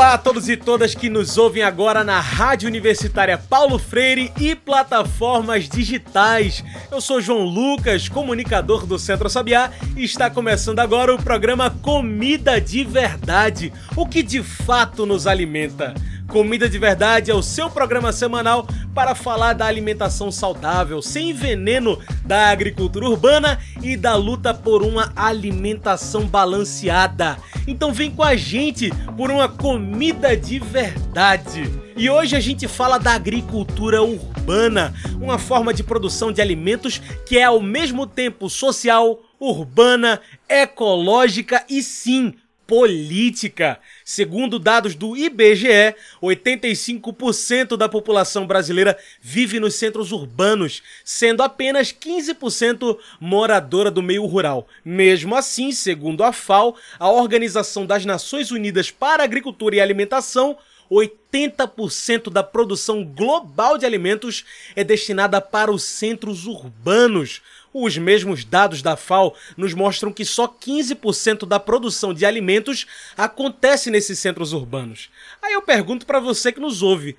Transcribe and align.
Olá 0.00 0.14
a 0.14 0.18
todos 0.18 0.48
e 0.48 0.56
todas 0.56 0.94
que 0.94 1.10
nos 1.10 1.36
ouvem 1.36 1.62
agora 1.62 2.02
na 2.02 2.20
Rádio 2.20 2.66
Universitária 2.66 3.36
Paulo 3.36 3.78
Freire 3.78 4.32
e 4.40 4.54
plataformas 4.54 5.68
digitais. 5.68 6.64
Eu 6.90 7.02
sou 7.02 7.20
João 7.20 7.44
Lucas, 7.44 8.08
comunicador 8.08 8.86
do 8.86 8.98
Centro 8.98 9.28
Sabiá, 9.28 9.70
e 9.94 10.02
está 10.02 10.30
começando 10.30 10.78
agora 10.78 11.14
o 11.14 11.22
programa 11.22 11.68
Comida 11.68 12.58
de 12.58 12.82
Verdade 12.82 13.74
o 13.94 14.06
que 14.06 14.22
de 14.22 14.42
fato 14.42 15.04
nos 15.04 15.26
alimenta. 15.26 15.92
Comida 16.30 16.68
de 16.68 16.78
Verdade 16.78 17.28
é 17.32 17.34
o 17.34 17.42
seu 17.42 17.68
programa 17.68 18.12
semanal 18.12 18.64
para 18.94 19.16
falar 19.16 19.52
da 19.52 19.66
alimentação 19.66 20.30
saudável, 20.30 21.02
sem 21.02 21.32
veneno, 21.32 21.98
da 22.24 22.50
agricultura 22.50 23.08
urbana 23.08 23.58
e 23.82 23.96
da 23.96 24.14
luta 24.14 24.54
por 24.54 24.84
uma 24.84 25.12
alimentação 25.16 26.28
balanceada. 26.28 27.36
Então 27.66 27.92
vem 27.92 28.12
com 28.12 28.22
a 28.22 28.36
gente 28.36 28.90
por 29.16 29.28
uma 29.28 29.48
comida 29.48 30.36
de 30.36 30.60
verdade. 30.60 31.68
E 31.96 32.08
hoje 32.08 32.36
a 32.36 32.40
gente 32.40 32.68
fala 32.68 32.96
da 32.96 33.12
agricultura 33.12 34.00
urbana, 34.00 34.94
uma 35.20 35.36
forma 35.36 35.74
de 35.74 35.82
produção 35.82 36.30
de 36.30 36.40
alimentos 36.40 37.02
que 37.26 37.38
é 37.38 37.44
ao 37.44 37.60
mesmo 37.60 38.06
tempo 38.06 38.48
social, 38.48 39.18
urbana, 39.40 40.20
ecológica 40.48 41.64
e 41.68 41.82
sim 41.82 42.34
política. 42.70 43.80
Segundo 44.04 44.56
dados 44.56 44.94
do 44.94 45.16
IBGE, 45.16 45.92
85% 46.22 47.76
da 47.76 47.88
população 47.88 48.46
brasileira 48.46 48.96
vive 49.20 49.58
nos 49.58 49.74
centros 49.74 50.12
urbanos, 50.12 50.80
sendo 51.04 51.42
apenas 51.42 51.92
15% 51.92 52.96
moradora 53.18 53.90
do 53.90 54.00
meio 54.00 54.24
rural. 54.24 54.68
Mesmo 54.84 55.34
assim, 55.34 55.72
segundo 55.72 56.22
a 56.22 56.32
FAO, 56.32 56.76
a 56.96 57.10
Organização 57.10 57.84
das 57.84 58.04
Nações 58.04 58.52
Unidas 58.52 58.88
para 58.88 59.24
Agricultura 59.24 59.74
e 59.74 59.80
Alimentação, 59.80 60.56
80% 60.90 62.30
da 62.30 62.42
produção 62.42 63.04
global 63.04 63.78
de 63.78 63.86
alimentos 63.86 64.44
é 64.74 64.82
destinada 64.82 65.40
para 65.40 65.70
os 65.70 65.84
centros 65.84 66.46
urbanos. 66.46 67.40
Os 67.72 67.96
mesmos 67.96 68.44
dados 68.44 68.82
da 68.82 68.96
FAO 68.96 69.34
nos 69.56 69.74
mostram 69.74 70.12
que 70.12 70.24
só 70.24 70.48
15% 70.48 71.46
da 71.46 71.60
produção 71.60 72.12
de 72.12 72.26
alimentos 72.26 72.86
acontece 73.16 73.90
nesses 73.90 74.18
centros 74.18 74.52
urbanos. 74.52 75.08
Aí 75.40 75.52
eu 75.52 75.62
pergunto 75.62 76.04
para 76.04 76.18
você 76.18 76.50
que 76.50 76.60
nos 76.60 76.82
ouve, 76.82 77.16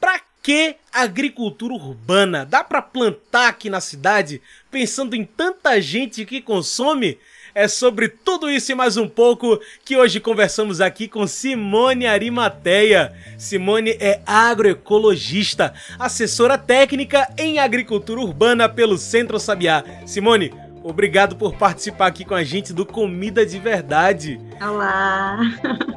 para 0.00 0.20
que 0.42 0.76
agricultura 0.92 1.74
urbana? 1.74 2.46
Dá 2.46 2.64
para 2.64 2.80
plantar 2.80 3.48
aqui 3.48 3.68
na 3.68 3.80
cidade 3.80 4.40
pensando 4.70 5.14
em 5.14 5.24
tanta 5.24 5.80
gente 5.80 6.24
que 6.24 6.40
consome? 6.40 7.18
É 7.54 7.66
sobre 7.66 8.08
tudo 8.08 8.50
isso 8.50 8.70
e 8.70 8.74
mais 8.74 8.96
um 8.96 9.08
pouco 9.08 9.60
que 9.84 9.96
hoje 9.96 10.20
conversamos 10.20 10.80
aqui 10.80 11.08
com 11.08 11.26
Simone 11.26 12.06
Arimateia. 12.06 13.12
Simone 13.36 13.96
é 14.00 14.20
agroecologista, 14.24 15.74
assessora 15.98 16.56
técnica 16.56 17.28
em 17.36 17.58
agricultura 17.58 18.20
urbana 18.20 18.68
pelo 18.68 18.96
Centro 18.96 19.40
Sabiá. 19.40 19.84
Simone, 20.06 20.52
obrigado 20.82 21.36
por 21.36 21.54
participar 21.54 22.06
aqui 22.06 22.24
com 22.24 22.34
a 22.34 22.44
gente 22.44 22.72
do 22.72 22.86
Comida 22.86 23.44
de 23.44 23.58
Verdade. 23.58 24.40
Olá! 24.60 25.40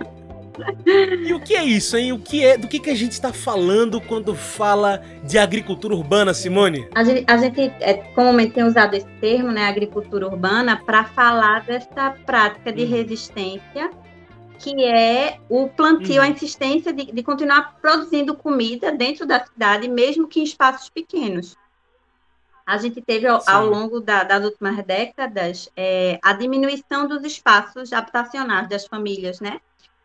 E 1.25 1.33
o 1.33 1.39
que 1.39 1.55
é 1.55 1.63
isso, 1.63 1.97
hein? 1.97 2.13
O 2.13 2.19
que 2.19 2.45
é, 2.45 2.57
do 2.57 2.67
que, 2.67 2.79
que 2.79 2.89
a 2.89 2.95
gente 2.95 3.13
está 3.13 3.33
falando 3.33 3.99
quando 3.99 4.35
fala 4.35 5.03
de 5.23 5.37
agricultura 5.37 5.95
urbana, 5.95 6.33
Simone? 6.33 6.87
A 6.93 7.03
gente, 7.03 7.23
a 7.27 7.37
gente 7.37 7.61
é, 7.79 7.93
comumente 8.13 8.53
tem 8.53 8.63
usado 8.63 8.93
esse 8.95 9.07
termo, 9.19 9.51
né, 9.51 9.67
agricultura 9.67 10.27
urbana, 10.27 10.77
para 10.77 11.05
falar 11.05 11.65
dessa 11.65 12.11
prática 12.25 12.71
de 12.71 12.83
uhum. 12.83 12.89
resistência, 12.89 13.89
que 14.59 14.83
é 14.83 15.39
o 15.49 15.67
plantio, 15.67 16.17
uhum. 16.17 16.21
a 16.21 16.27
insistência 16.27 16.93
de, 16.93 17.11
de 17.11 17.23
continuar 17.23 17.75
produzindo 17.81 18.35
comida 18.35 18.91
dentro 18.91 19.25
da 19.25 19.43
cidade, 19.43 19.87
mesmo 19.87 20.27
que 20.27 20.39
em 20.39 20.43
espaços 20.43 20.89
pequenos. 20.89 21.57
A 22.65 22.77
gente 22.77 23.01
teve 23.01 23.27
ao, 23.27 23.43
ao 23.45 23.65
longo 23.65 23.99
da, 23.99 24.23
das 24.23 24.45
últimas 24.45 24.81
décadas 24.85 25.69
é, 25.75 26.17
a 26.23 26.31
diminuição 26.31 27.07
dos 27.07 27.23
espaços 27.23 27.91
habitacionais 27.91 28.69
das 28.69 28.85
famílias, 28.87 29.41
né? 29.41 29.59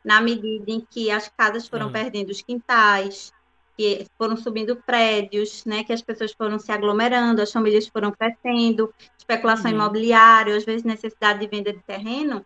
Na 0.05 0.21
medida 0.21 0.71
em 0.71 0.81
que 0.81 1.11
as 1.11 1.29
casas 1.29 1.69
foram 1.69 1.87
uhum. 1.87 1.93
perdendo 1.93 2.31
os 2.31 2.43
quintais, 2.43 3.33
que 3.77 4.07
foram 4.17 4.37
subindo 4.37 4.77
prédios, 4.77 5.65
né, 5.65 5.85
que 5.85 5.93
as 5.93 6.03
pessoas 6.03 6.33
foram 6.33 6.59
se 6.59 6.73
aglomerando, 6.73 7.41
as 7.41 7.53
famílias 7.53 7.87
foram 7.87 8.11
crescendo, 8.11 8.93
especulação 9.17 9.71
uhum. 9.71 9.77
imobiliária, 9.77 10.57
às 10.57 10.65
vezes 10.65 10.83
necessidade 10.83 11.41
de 11.41 11.47
venda 11.47 11.73
de 11.73 11.81
terreno, 11.81 12.45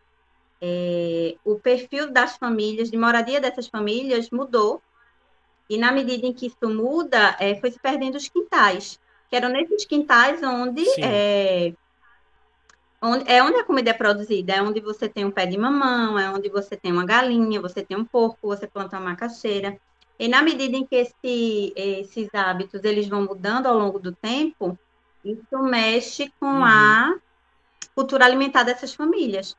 é, 0.61 1.35
o 1.45 1.59
perfil 1.59 2.13
das 2.13 2.37
famílias, 2.37 2.91
de 2.91 2.97
moradia 2.97 3.41
dessas 3.41 3.67
famílias 3.67 4.31
mudou, 4.31 4.83
e 5.69 5.79
na 5.79 5.91
medida 5.91 6.27
em 6.27 6.33
que 6.33 6.47
isso 6.47 6.69
muda, 6.69 7.35
é, 7.41 7.55
foi 7.57 7.71
se 7.71 7.79
perdendo 7.79 8.17
os 8.17 8.29
quintais, 8.29 9.01
que 9.31 9.37
eram 9.37 9.49
nesses 9.49 9.87
quintais 9.87 10.43
onde 10.43 10.85
é, 11.01 11.73
Onde, 13.05 13.29
é 13.29 13.43
onde 13.43 13.57
a 13.57 13.65
comida 13.65 13.91
é 13.91 13.93
produzida, 13.95 14.53
é 14.53 14.63
onde 14.63 14.81
você 14.81 15.09
tem 15.09 15.25
um 15.25 15.31
pé 15.31 15.45
de 15.45 15.59
mamão, 15.59 16.17
é 16.17 16.31
onde 16.31 16.49
você 16.49 16.77
tem 16.77 16.93
uma 16.93 17.05
galinha, 17.05 17.61
você 17.61 17.83
tem 17.83 17.97
um 17.97 18.05
porco, 18.05 18.47
você 18.47 18.65
planta 18.69 18.97
uma 18.97 19.11
macaxeira. 19.11 19.77
E 20.17 20.29
na 20.29 20.41
medida 20.41 20.77
em 20.77 20.87
que 20.87 20.95
esse, 20.95 21.73
esses 21.75 22.29
hábitos 22.33 22.85
eles 22.85 23.09
vão 23.09 23.25
mudando 23.25 23.67
ao 23.67 23.77
longo 23.77 23.99
do 23.99 24.13
tempo, 24.13 24.79
isso 25.25 25.59
mexe 25.59 26.33
com 26.39 26.47
uhum. 26.47 26.65
a 26.65 27.17
cultura 27.93 28.25
alimentar 28.25 28.63
dessas 28.63 28.95
famílias. 28.95 29.57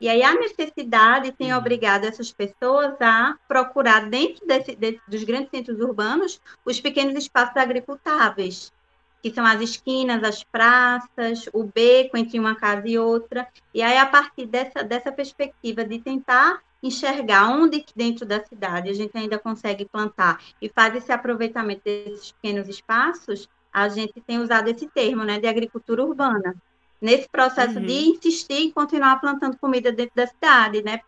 E 0.00 0.08
aí 0.08 0.22
a 0.22 0.32
necessidade 0.32 1.32
tem 1.32 1.52
uhum. 1.52 1.58
obrigado 1.58 2.06
essas 2.06 2.32
pessoas 2.32 2.94
a 2.98 3.36
procurar 3.46 4.08
dentro 4.08 4.46
desse, 4.46 4.74
desse, 4.74 5.02
dos 5.06 5.22
grandes 5.22 5.50
centros 5.50 5.80
urbanos 5.80 6.40
os 6.64 6.80
pequenos 6.80 7.14
espaços 7.14 7.58
agricultáveis 7.58 8.72
que 9.22 9.32
são 9.32 9.44
as 9.44 9.60
esquinas, 9.60 10.22
as 10.22 10.42
praças, 10.42 11.48
o 11.52 11.64
beco 11.64 12.16
entre 12.16 12.38
uma 12.38 12.54
casa 12.54 12.88
e 12.88 12.98
outra. 12.98 13.46
E 13.74 13.82
aí, 13.82 13.96
a 13.98 14.06
partir 14.06 14.46
dessa, 14.46 14.82
dessa 14.82 15.12
perspectiva 15.12 15.84
de 15.84 15.98
tentar 15.98 16.60
enxergar 16.82 17.48
onde 17.48 17.84
dentro 17.94 18.24
da 18.24 18.42
cidade 18.42 18.88
a 18.88 18.92
gente 18.94 19.16
ainda 19.16 19.38
consegue 19.38 19.84
plantar 19.84 20.40
e 20.62 20.68
faz 20.68 20.94
esse 20.94 21.12
aproveitamento 21.12 21.82
desses 21.84 22.32
pequenos 22.32 22.68
espaços, 22.68 23.48
a 23.72 23.88
gente 23.88 24.20
tem 24.26 24.38
usado 24.38 24.68
esse 24.68 24.86
termo, 24.88 25.24
né, 25.24 25.38
de 25.38 25.46
agricultura 25.46 26.02
urbana. 26.02 26.54
Nesse 27.00 27.26
processo 27.30 27.78
uhum. 27.78 27.86
de 27.86 27.92
insistir 27.92 28.60
em 28.60 28.70
continuar 28.70 29.16
plantando 29.20 29.56
comida 29.56 29.90
dentro 29.90 30.14
da 30.14 30.26
cidade, 30.26 30.82
né, 30.82 31.00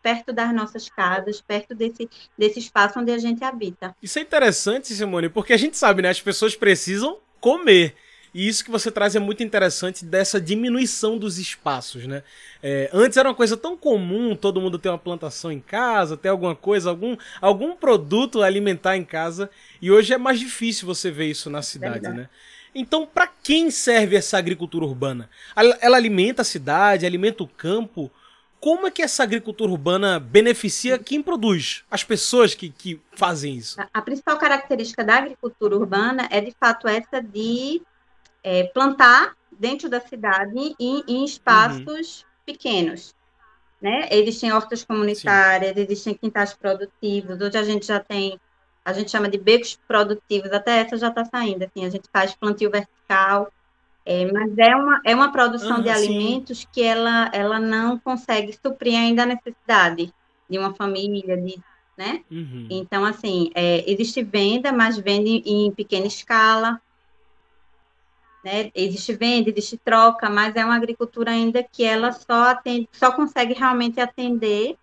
perto 0.00 0.32
das 0.32 0.54
nossas 0.54 0.88
casas, 0.88 1.40
perto 1.40 1.74
desse, 1.74 2.08
desse 2.38 2.60
espaço 2.60 3.00
onde 3.00 3.10
a 3.10 3.18
gente 3.18 3.42
habita. 3.42 3.96
Isso 4.00 4.18
é 4.20 4.22
interessante, 4.22 4.94
Simone, 4.94 5.28
porque 5.28 5.52
a 5.52 5.56
gente 5.56 5.76
sabe, 5.76 6.02
né, 6.02 6.10
as 6.10 6.22
pessoas 6.22 6.54
precisam 6.54 7.18
comer. 7.40 7.94
E 8.32 8.46
isso 8.46 8.64
que 8.64 8.70
você 8.70 8.90
traz 8.90 9.16
é 9.16 9.18
muito 9.18 9.42
interessante 9.42 10.04
dessa 10.04 10.40
diminuição 10.40 11.18
dos 11.18 11.38
espaços, 11.38 12.06
né? 12.06 12.22
É, 12.62 12.88
antes 12.92 13.16
era 13.18 13.28
uma 13.28 13.34
coisa 13.34 13.56
tão 13.56 13.76
comum 13.76 14.36
todo 14.36 14.60
mundo 14.60 14.78
ter 14.78 14.88
uma 14.88 14.98
plantação 14.98 15.50
em 15.50 15.58
casa, 15.58 16.16
ter 16.16 16.28
alguma 16.28 16.54
coisa, 16.54 16.90
algum, 16.90 17.16
algum 17.40 17.74
produto 17.74 18.42
alimentar 18.42 18.96
em 18.96 19.04
casa, 19.04 19.50
e 19.82 19.90
hoje 19.90 20.14
é 20.14 20.18
mais 20.18 20.38
difícil 20.38 20.86
você 20.86 21.10
ver 21.10 21.26
isso 21.26 21.50
na 21.50 21.60
cidade, 21.60 22.08
né? 22.08 22.28
Então, 22.72 23.04
para 23.04 23.26
quem 23.26 23.68
serve 23.68 24.14
essa 24.14 24.38
agricultura 24.38 24.84
urbana? 24.84 25.28
Ela, 25.56 25.76
ela 25.80 25.96
alimenta 25.96 26.42
a 26.42 26.44
cidade, 26.44 27.04
alimenta 27.04 27.42
o 27.42 27.48
campo? 27.48 28.10
Como 28.60 28.86
é 28.86 28.90
que 28.90 29.00
essa 29.00 29.22
agricultura 29.22 29.72
urbana 29.72 30.20
beneficia 30.20 30.98
quem 30.98 31.22
produz, 31.22 31.82
as 31.90 32.04
pessoas 32.04 32.54
que, 32.54 32.68
que 32.68 33.00
fazem 33.16 33.56
isso? 33.56 33.80
A, 33.92 34.02
principal 34.02 34.38
característica 34.38 35.02
da 35.02 35.16
agricultura 35.16 35.74
urbana 35.74 36.28
é, 36.30 36.42
de 36.42 36.54
fato, 36.60 36.86
essa 36.86 37.22
de 37.22 37.80
é, 38.44 38.64
plantar 38.64 39.34
dentro 39.50 39.88
da 39.88 40.00
cidade 40.00 40.74
em, 40.78 41.02
em 41.08 41.24
espaços 41.24 42.20
uhum. 42.20 42.28
pequenos. 42.44 43.14
Né? 43.80 44.08
Existem 44.10 44.52
hortas 44.52 44.84
comunitárias, 44.84 45.74
Sim. 45.74 45.80
existem 45.80 46.14
quintais 46.14 46.52
produtivos. 46.52 47.40
Hoje 47.40 47.56
a 47.56 47.62
gente 47.62 47.86
já 47.86 47.98
tem, 47.98 48.38
a 48.84 48.92
gente 48.92 49.10
chama 49.10 49.26
de 49.26 49.38
becos 49.38 49.78
produtivos, 49.88 50.52
até 50.52 50.80
essa 50.80 50.98
já 50.98 51.08
está 51.08 51.24
saindo. 51.24 51.64
Assim, 51.64 51.86
a 51.86 51.88
gente 51.88 52.08
faz 52.12 52.34
plantio 52.34 52.70
vertical, 52.70 53.50
é, 54.04 54.30
mas 54.32 54.56
é 54.56 54.74
uma, 54.74 55.00
é 55.04 55.14
uma 55.14 55.30
produção 55.30 55.76
ah, 55.76 55.80
de 55.80 55.88
sim. 55.88 55.90
alimentos 55.90 56.66
que 56.72 56.82
ela, 56.82 57.30
ela 57.32 57.60
não 57.60 57.98
consegue 57.98 58.52
suprir 58.52 58.98
ainda 58.98 59.22
a 59.22 59.26
necessidade 59.26 60.12
de 60.48 60.58
uma 60.58 60.74
família, 60.74 61.36
de, 61.36 61.62
né? 61.96 62.24
Uhum. 62.30 62.66
Então, 62.70 63.04
assim, 63.04 63.50
é, 63.54 63.84
existe 63.90 64.22
venda, 64.22 64.72
mas 64.72 64.98
vende 64.98 65.42
em 65.46 65.70
pequena 65.70 66.06
escala. 66.06 66.80
né? 68.42 68.70
Existe 68.74 69.12
venda, 69.12 69.50
existe 69.50 69.76
troca, 69.76 70.28
mas 70.30 70.56
é 70.56 70.64
uma 70.64 70.76
agricultura 70.76 71.30
ainda 71.30 71.62
que 71.62 71.84
ela 71.84 72.10
só 72.10 72.50
atende, 72.50 72.88
só 72.92 73.12
consegue 73.12 73.52
realmente 73.52 74.00
atender 74.00 74.76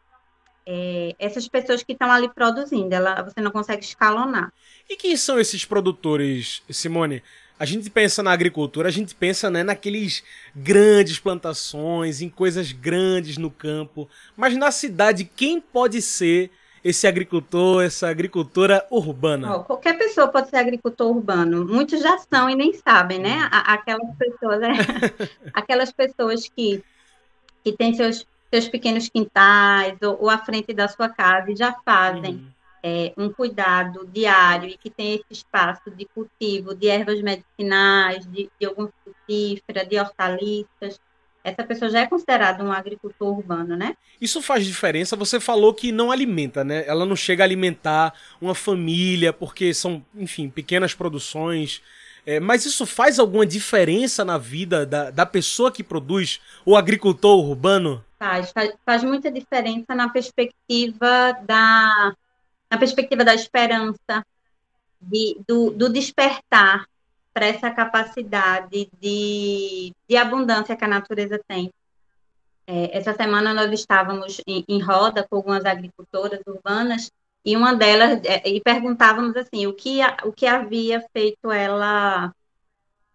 é, 0.65 1.15
essas 1.17 1.47
pessoas 1.47 1.81
que 1.81 1.93
estão 1.93 2.11
ali 2.11 2.29
produzindo. 2.29 2.93
Ela, 2.93 3.23
você 3.23 3.41
não 3.41 3.51
consegue 3.51 3.83
escalonar. 3.83 4.53
E 4.89 4.95
quem 4.95 5.17
são 5.17 5.39
esses 5.39 5.65
produtores, 5.65 6.61
Simone? 6.69 7.23
A 7.59 7.65
gente 7.65 7.89
pensa 7.89 8.21
na 8.21 8.31
agricultura, 8.31 8.87
a 8.87 8.91
gente 8.91 9.15
pensa 9.15 9.49
né, 9.49 9.63
naqueles 9.63 10.23
grandes 10.55 11.19
plantações, 11.19 12.21
em 12.21 12.29
coisas 12.29 12.71
grandes 12.71 13.37
no 13.37 13.49
campo. 13.49 14.07
Mas 14.35 14.55
na 14.55 14.69
cidade, 14.69 15.23
quem 15.23 15.59
pode 15.59 16.01
ser 16.01 16.51
esse 16.83 17.07
agricultor, 17.07 17.83
essa 17.83 18.07
agricultura 18.07 18.85
urbana? 18.91 19.55
Oh, 19.55 19.63
qualquer 19.63 19.97
pessoa 19.97 20.27
pode 20.27 20.49
ser 20.49 20.57
agricultor 20.57 21.09
urbano. 21.09 21.65
Muitos 21.65 21.99
já 22.01 22.17
são 22.19 22.47
e 22.47 22.55
nem 22.55 22.73
sabem, 22.73 23.19
né? 23.19 23.45
Hum. 23.45 23.49
Aquelas 23.51 24.15
pessoas, 24.17 24.59
né? 24.59 24.73
aquelas 25.51 25.91
pessoas 25.91 26.47
que, 26.47 26.83
que 27.63 27.71
têm 27.71 27.95
seus, 27.95 28.25
seus 28.51 28.67
pequenos 28.67 29.09
quintais 29.09 29.97
ou, 30.03 30.21
ou 30.21 30.29
à 30.29 30.37
frente 30.37 30.73
da 30.73 30.87
sua 30.87 31.09
casa 31.09 31.51
e 31.51 31.55
já 31.55 31.73
fazem. 31.83 32.35
Uhum 32.35 32.56
é, 32.83 33.13
um 33.17 33.29
cuidado 33.29 34.07
diário 34.07 34.69
e 34.69 34.77
que 34.77 34.89
tem 34.89 35.15
esse 35.15 35.25
espaço 35.31 35.89
de 35.91 36.05
cultivo 36.05 36.75
de 36.75 36.87
ervas 36.87 37.21
medicinais, 37.21 38.25
de, 38.25 38.49
de 38.59 38.65
alguma 38.65 38.91
frutífera, 39.03 39.85
de 39.85 39.99
hortaliças, 39.99 40.99
essa 41.47 41.63
pessoa 41.63 41.89
já 41.89 42.01
é 42.01 42.07
considerada 42.07 42.61
um 42.61 42.73
agricultor 42.73 43.37
urbano, 43.37 43.77
né? 43.77 43.95
Isso 44.19 44.41
faz 44.41 44.65
diferença. 44.65 45.15
Você 45.15 45.39
falou 45.39 45.73
que 45.73 45.93
não 45.93 46.11
alimenta, 46.11 46.61
né? 46.61 46.83
Ela 46.85 47.05
não 47.05 47.15
chega 47.15 47.41
a 47.41 47.45
alimentar 47.45 48.13
uma 48.41 48.53
família, 48.53 49.31
porque 49.31 49.73
são, 49.73 50.05
enfim, 50.13 50.49
pequenas 50.49 50.93
produções. 50.93 51.81
É, 52.25 52.37
mas 52.41 52.65
isso 52.65 52.85
faz 52.85 53.17
alguma 53.17 53.45
diferença 53.45 54.25
na 54.25 54.37
vida 54.37 54.85
da, 54.85 55.09
da 55.09 55.25
pessoa 55.25 55.71
que 55.71 55.81
produz 55.81 56.41
o 56.65 56.75
agricultor 56.75 57.39
urbano? 57.39 58.03
Faz, 58.19 58.51
faz, 58.51 58.73
faz 58.85 59.03
muita 59.05 59.31
diferença 59.31 59.95
na 59.95 60.09
perspectiva 60.09 61.31
da 61.45 62.13
na 62.69 62.77
perspectiva 62.77 63.23
da 63.23 63.33
esperança, 63.33 64.25
de, 64.99 65.39
do, 65.47 65.71
do 65.71 65.89
despertar 65.89 66.87
para 67.33 67.45
essa 67.45 67.69
capacidade 67.69 68.89
de, 68.99 69.93
de 70.09 70.17
abundância 70.17 70.75
que 70.75 70.83
a 70.83 70.87
natureza 70.87 71.39
tem. 71.47 71.71
É, 72.65 72.97
essa 72.97 73.13
semana 73.13 73.53
nós 73.53 73.71
estávamos 73.71 74.41
em, 74.45 74.65
em, 74.67 74.81
roda 74.81 75.25
com 75.29 75.37
algumas 75.37 75.63
agricultoras 75.63 76.41
urbanas 76.45 77.11
e 77.45 77.55
uma 77.55 77.73
delas 77.73 78.19
é, 78.25 78.49
e 78.49 78.59
perguntávamos 78.59 79.37
assim 79.37 79.67
o 79.67 79.73
que 79.73 79.99
o 80.25 80.33
que 80.33 80.45
havia 80.45 80.99
feito 81.13 81.49
ela 81.49 82.33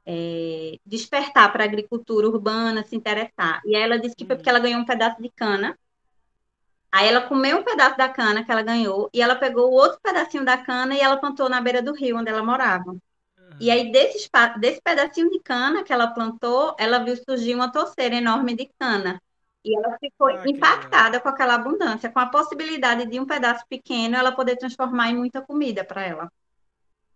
é, 0.06 0.78
despertar 0.86 1.52
para 1.52 1.64
a 1.64 1.66
agricultura 1.66 2.28
urbana, 2.28 2.84
se 2.84 2.96
interessar. 2.96 3.60
E 3.66 3.74
ela 3.74 3.98
disse 3.98 4.16
que 4.16 4.24
foi 4.24 4.36
porque 4.36 4.48
ela 4.48 4.60
ganhou 4.60 4.80
um 4.80 4.86
pedaço 4.86 5.20
de 5.20 5.30
cana 5.30 5.76
Aí 6.92 7.08
ela 7.08 7.22
comeu 7.22 7.58
um 7.58 7.62
pedaço 7.64 7.96
da 7.96 8.08
cana 8.08 8.44
que 8.44 8.52
ela 8.52 8.62
ganhou 8.62 9.08
e 9.14 9.22
ela 9.22 9.34
pegou 9.34 9.70
o 9.70 9.74
outro 9.74 9.98
pedacinho 10.02 10.44
da 10.44 10.58
cana 10.58 10.94
e 10.94 11.00
ela 11.00 11.16
plantou 11.16 11.48
na 11.48 11.60
beira 11.60 11.80
do 11.80 11.94
rio 11.94 12.18
onde 12.18 12.28
ela 12.28 12.44
morava. 12.44 12.94
E 13.58 13.70
aí, 13.70 13.90
desse, 13.90 14.28
desse 14.58 14.80
pedacinho 14.82 15.30
de 15.30 15.40
cana 15.40 15.84
que 15.84 15.92
ela 15.92 16.08
plantou, 16.08 16.74
ela 16.78 16.98
viu 16.98 17.16
surgir 17.16 17.54
uma 17.54 17.70
torceira 17.70 18.16
enorme 18.16 18.54
de 18.54 18.68
cana. 18.78 19.20
E 19.64 19.76
ela 19.76 19.96
ficou 19.98 20.26
ah, 20.26 20.42
impactada 20.46 21.20
com 21.20 21.28
aquela 21.28 21.54
abundância, 21.54 22.10
com 22.10 22.18
a 22.18 22.26
possibilidade 22.26 23.06
de 23.06 23.20
um 23.20 23.26
pedaço 23.26 23.64
pequeno 23.68 24.16
ela 24.16 24.32
poder 24.32 24.56
transformar 24.56 25.10
em 25.10 25.16
muita 25.16 25.40
comida 25.40 25.84
para 25.84 26.02
ela. 26.02 26.32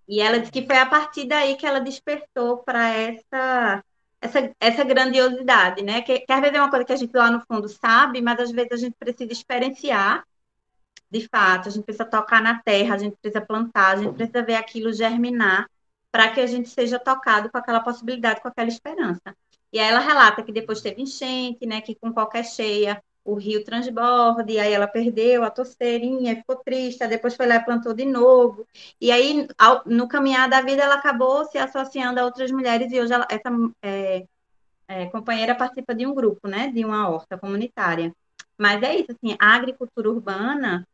E 0.08 0.20
ela 0.20 0.38
disse 0.38 0.52
que 0.52 0.64
foi 0.64 0.78
a 0.78 0.86
partir 0.86 1.26
daí 1.26 1.56
que 1.56 1.66
ela 1.66 1.80
despertou 1.80 2.58
para 2.58 2.88
essa 2.88 3.82
essa, 4.20 4.54
essa 4.60 4.84
grandiosidade, 4.84 5.82
né? 5.82 6.02
Que, 6.02 6.20
que 6.20 6.32
às 6.32 6.40
vezes 6.40 6.56
é 6.56 6.60
uma 6.60 6.70
coisa 6.70 6.84
que 6.84 6.92
a 6.92 6.96
gente 6.96 7.16
lá 7.16 7.30
no 7.30 7.40
fundo 7.40 7.68
sabe, 7.68 8.20
mas 8.20 8.40
às 8.40 8.50
vezes 8.50 8.72
a 8.72 8.76
gente 8.76 8.94
precisa 8.98 9.32
experienciar 9.32 10.24
de 11.10 11.28
fato, 11.28 11.68
a 11.68 11.72
gente 11.72 11.84
precisa 11.84 12.04
tocar 12.04 12.42
na 12.42 12.60
terra, 12.62 12.94
a 12.94 12.98
gente 12.98 13.16
precisa 13.16 13.40
plantar, 13.44 13.96
a 13.96 14.02
gente 14.02 14.14
precisa 14.14 14.42
ver 14.42 14.56
aquilo 14.56 14.92
germinar 14.92 15.68
para 16.10 16.30
que 16.30 16.40
a 16.40 16.46
gente 16.46 16.68
seja 16.68 16.98
tocado 16.98 17.50
com 17.50 17.58
aquela 17.58 17.80
possibilidade, 17.80 18.40
com 18.40 18.48
aquela 18.48 18.68
esperança. 18.68 19.36
E 19.72 19.78
aí 19.78 19.88
ela 19.88 20.00
relata 20.00 20.42
que 20.42 20.52
depois 20.52 20.80
teve 20.80 21.02
enchente, 21.02 21.66
né, 21.66 21.80
que 21.80 21.94
com 21.94 22.12
qualquer 22.12 22.44
cheia 22.44 23.02
o 23.26 23.34
rio 23.34 23.64
transborde, 23.64 24.52
e 24.52 24.58
aí 24.58 24.72
ela 24.72 24.86
perdeu 24.86 25.42
a 25.42 25.50
torceirinha, 25.50 26.36
ficou 26.36 26.56
triste, 26.56 27.06
depois 27.08 27.34
foi 27.34 27.46
lá 27.46 27.56
e 27.56 27.64
plantou 27.64 27.92
de 27.92 28.04
novo. 28.04 28.66
E 29.00 29.10
aí, 29.10 29.48
ao, 29.58 29.82
no 29.84 30.08
caminhar 30.08 30.48
da 30.48 30.62
vida, 30.62 30.82
ela 30.82 30.94
acabou 30.94 31.44
se 31.44 31.58
associando 31.58 32.20
a 32.20 32.24
outras 32.24 32.50
mulheres, 32.52 32.92
e 32.92 33.00
hoje 33.00 33.12
ela, 33.12 33.26
essa 33.28 33.50
é, 33.82 34.24
é, 34.88 35.06
companheira 35.06 35.54
participa 35.54 35.94
de 35.94 36.06
um 36.06 36.14
grupo, 36.14 36.46
né, 36.48 36.68
de 36.68 36.84
uma 36.84 37.08
horta 37.08 37.36
comunitária. 37.36 38.14
Mas 38.56 38.82
é 38.82 38.96
isso, 38.96 39.12
assim, 39.12 39.36
a 39.38 39.54
agricultura 39.54 40.08
urbana, 40.08 40.86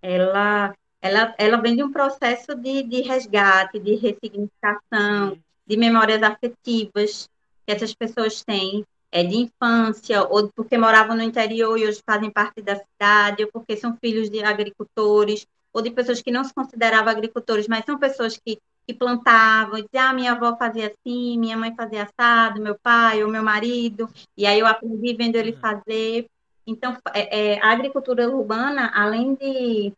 ela, 0.00 0.74
ela, 1.02 1.34
ela 1.36 1.56
vem 1.58 1.76
de 1.76 1.82
um 1.82 1.92
processo 1.92 2.54
de, 2.54 2.82
de 2.84 3.02
resgate, 3.02 3.78
de 3.78 3.96
ressignificação, 3.96 5.36
de 5.66 5.76
memórias 5.76 6.22
afetivas 6.22 7.28
que 7.66 7.72
essas 7.72 7.92
pessoas 7.92 8.42
têm 8.42 8.86
é, 9.12 9.22
de 9.24 9.36
infância, 9.36 10.22
ou 10.22 10.50
porque 10.54 10.78
moravam 10.78 11.16
no 11.16 11.22
interior 11.22 11.76
e 11.78 11.86
hoje 11.86 12.00
fazem 12.04 12.30
parte 12.30 12.62
da 12.62 12.76
cidade, 12.76 13.44
ou 13.44 13.50
porque 13.52 13.76
são 13.76 13.96
filhos 13.96 14.30
de 14.30 14.42
agricultores, 14.42 15.46
ou 15.72 15.82
de 15.82 15.90
pessoas 15.90 16.22
que 16.22 16.30
não 16.30 16.44
se 16.44 16.54
consideravam 16.54 17.10
agricultores, 17.10 17.68
mas 17.68 17.84
são 17.84 17.98
pessoas 17.98 18.36
que, 18.36 18.58
que 18.86 18.94
plantavam, 18.94 19.78
e 19.78 19.82
diziam, 19.82 20.10
ah, 20.10 20.12
minha 20.12 20.32
avó 20.32 20.56
fazia 20.56 20.86
assim, 20.86 21.38
minha 21.38 21.56
mãe 21.56 21.74
fazia 21.74 22.04
assado, 22.04 22.60
meu 22.60 22.76
pai 22.80 23.22
ou 23.22 23.30
meu 23.30 23.42
marido, 23.42 24.08
e 24.36 24.46
aí 24.46 24.58
eu 24.58 24.66
aprendi 24.66 25.14
vendo 25.14 25.36
ele 25.36 25.52
uhum. 25.52 25.60
fazer. 25.60 26.26
Então, 26.66 26.96
é, 27.12 27.54
é, 27.54 27.60
a 27.60 27.72
agricultura 27.72 28.28
urbana, 28.28 28.92
além 28.94 29.34
de 29.34 29.92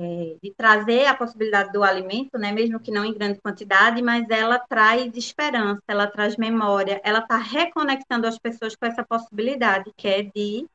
é, 0.00 0.36
de 0.40 0.54
trazer 0.56 1.06
a 1.06 1.14
possibilidade 1.14 1.72
do 1.72 1.82
alimento, 1.82 2.38
né, 2.38 2.52
mesmo 2.52 2.78
que 2.78 2.92
não 2.92 3.04
em 3.04 3.12
grande 3.12 3.40
quantidade, 3.40 4.00
mas 4.00 4.30
ela 4.30 4.58
traz 4.58 5.12
esperança, 5.16 5.82
ela 5.88 6.06
traz 6.06 6.36
memória, 6.36 7.00
ela 7.02 7.18
está 7.18 7.36
reconectando 7.36 8.26
as 8.26 8.38
pessoas 8.38 8.76
com 8.76 8.86
essa 8.86 9.02
possibilidade 9.02 9.90
que 9.96 10.06
é 10.06 10.22
de 10.22 10.66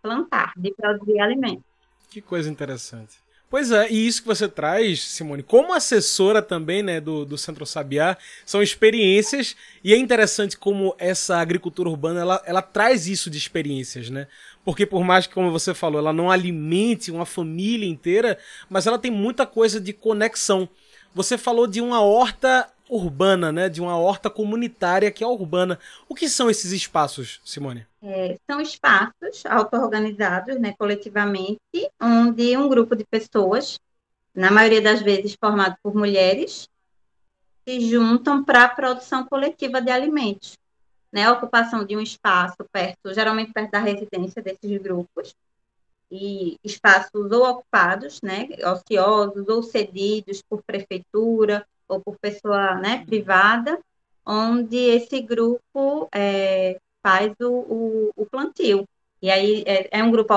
plantar, 0.00 0.52
de 0.56 0.72
produzir 0.74 1.18
alimento. 1.18 1.64
Que 2.08 2.20
coisa 2.20 2.48
interessante. 2.48 3.22
Pois 3.52 3.70
é, 3.70 3.90
e 3.90 4.06
isso 4.06 4.22
que 4.22 4.28
você 4.28 4.48
traz, 4.48 5.02
Simone, 5.02 5.42
como 5.42 5.74
assessora 5.74 6.40
também 6.40 6.82
né, 6.82 6.98
do, 7.02 7.26
do 7.26 7.36
Centro 7.36 7.66
Sabiá, 7.66 8.16
são 8.46 8.62
experiências, 8.62 9.54
e 9.84 9.92
é 9.92 9.96
interessante 9.98 10.56
como 10.56 10.94
essa 10.98 11.36
agricultura 11.36 11.90
urbana 11.90 12.20
ela, 12.20 12.42
ela 12.46 12.62
traz 12.62 13.06
isso 13.06 13.28
de 13.28 13.36
experiências, 13.36 14.08
né? 14.08 14.26
Porque 14.64 14.86
por 14.86 15.04
mais 15.04 15.26
que, 15.26 15.34
como 15.34 15.50
você 15.50 15.74
falou, 15.74 15.98
ela 15.98 16.12
não 16.12 16.30
alimente 16.30 17.10
uma 17.10 17.26
família 17.26 17.88
inteira, 17.88 18.38
mas 18.68 18.86
ela 18.86 18.98
tem 18.98 19.10
muita 19.10 19.44
coisa 19.46 19.80
de 19.80 19.92
conexão. 19.92 20.68
Você 21.14 21.36
falou 21.36 21.66
de 21.66 21.80
uma 21.80 22.00
horta 22.00 22.68
urbana, 22.88 23.50
né? 23.50 23.68
De 23.68 23.80
uma 23.80 23.96
horta 23.96 24.30
comunitária 24.30 25.10
que 25.10 25.24
é 25.24 25.26
urbana. 25.26 25.78
O 26.08 26.14
que 26.14 26.28
são 26.28 26.48
esses 26.48 26.72
espaços, 26.72 27.40
Simone? 27.44 27.86
É, 28.02 28.38
são 28.50 28.60
espaços 28.60 29.44
auto-organizados, 29.46 30.58
né, 30.58 30.74
coletivamente, 30.76 31.60
onde 32.00 32.56
um 32.56 32.68
grupo 32.68 32.96
de 32.96 33.04
pessoas, 33.04 33.78
na 34.34 34.50
maioria 34.50 34.82
das 34.82 35.00
vezes 35.00 35.36
formado 35.38 35.76
por 35.82 35.94
mulheres, 35.94 36.68
se 37.66 37.80
juntam 37.88 38.42
para 38.42 38.64
a 38.64 38.68
produção 38.68 39.24
coletiva 39.24 39.80
de 39.80 39.90
alimentos 39.90 40.58
né, 41.12 41.24
a 41.24 41.32
ocupação 41.32 41.84
de 41.84 41.96
um 41.96 42.00
espaço 42.00 42.64
perto, 42.72 43.12
geralmente 43.12 43.52
perto 43.52 43.72
da 43.72 43.80
residência 43.80 44.42
desses 44.42 44.80
grupos, 44.80 45.34
e 46.10 46.58
espaços 46.62 47.32
ou 47.32 47.42
ocupados, 47.48 48.20
né, 48.22 48.48
ociosos 48.72 49.48
ou 49.48 49.62
cedidos 49.62 50.42
por 50.42 50.62
prefeitura 50.62 51.66
ou 51.88 52.00
por 52.00 52.18
pessoa 52.18 52.74
né, 52.74 53.04
privada, 53.06 53.78
onde 54.24 54.76
esse 54.76 55.20
grupo 55.22 56.08
é, 56.14 56.78
faz 57.02 57.32
o, 57.40 57.50
o, 57.50 58.10
o, 58.14 58.26
plantio. 58.26 58.86
E 59.22 59.30
aí 59.30 59.64
é, 59.66 59.88
é 59.98 60.04
um 60.04 60.10
grupo 60.10 60.34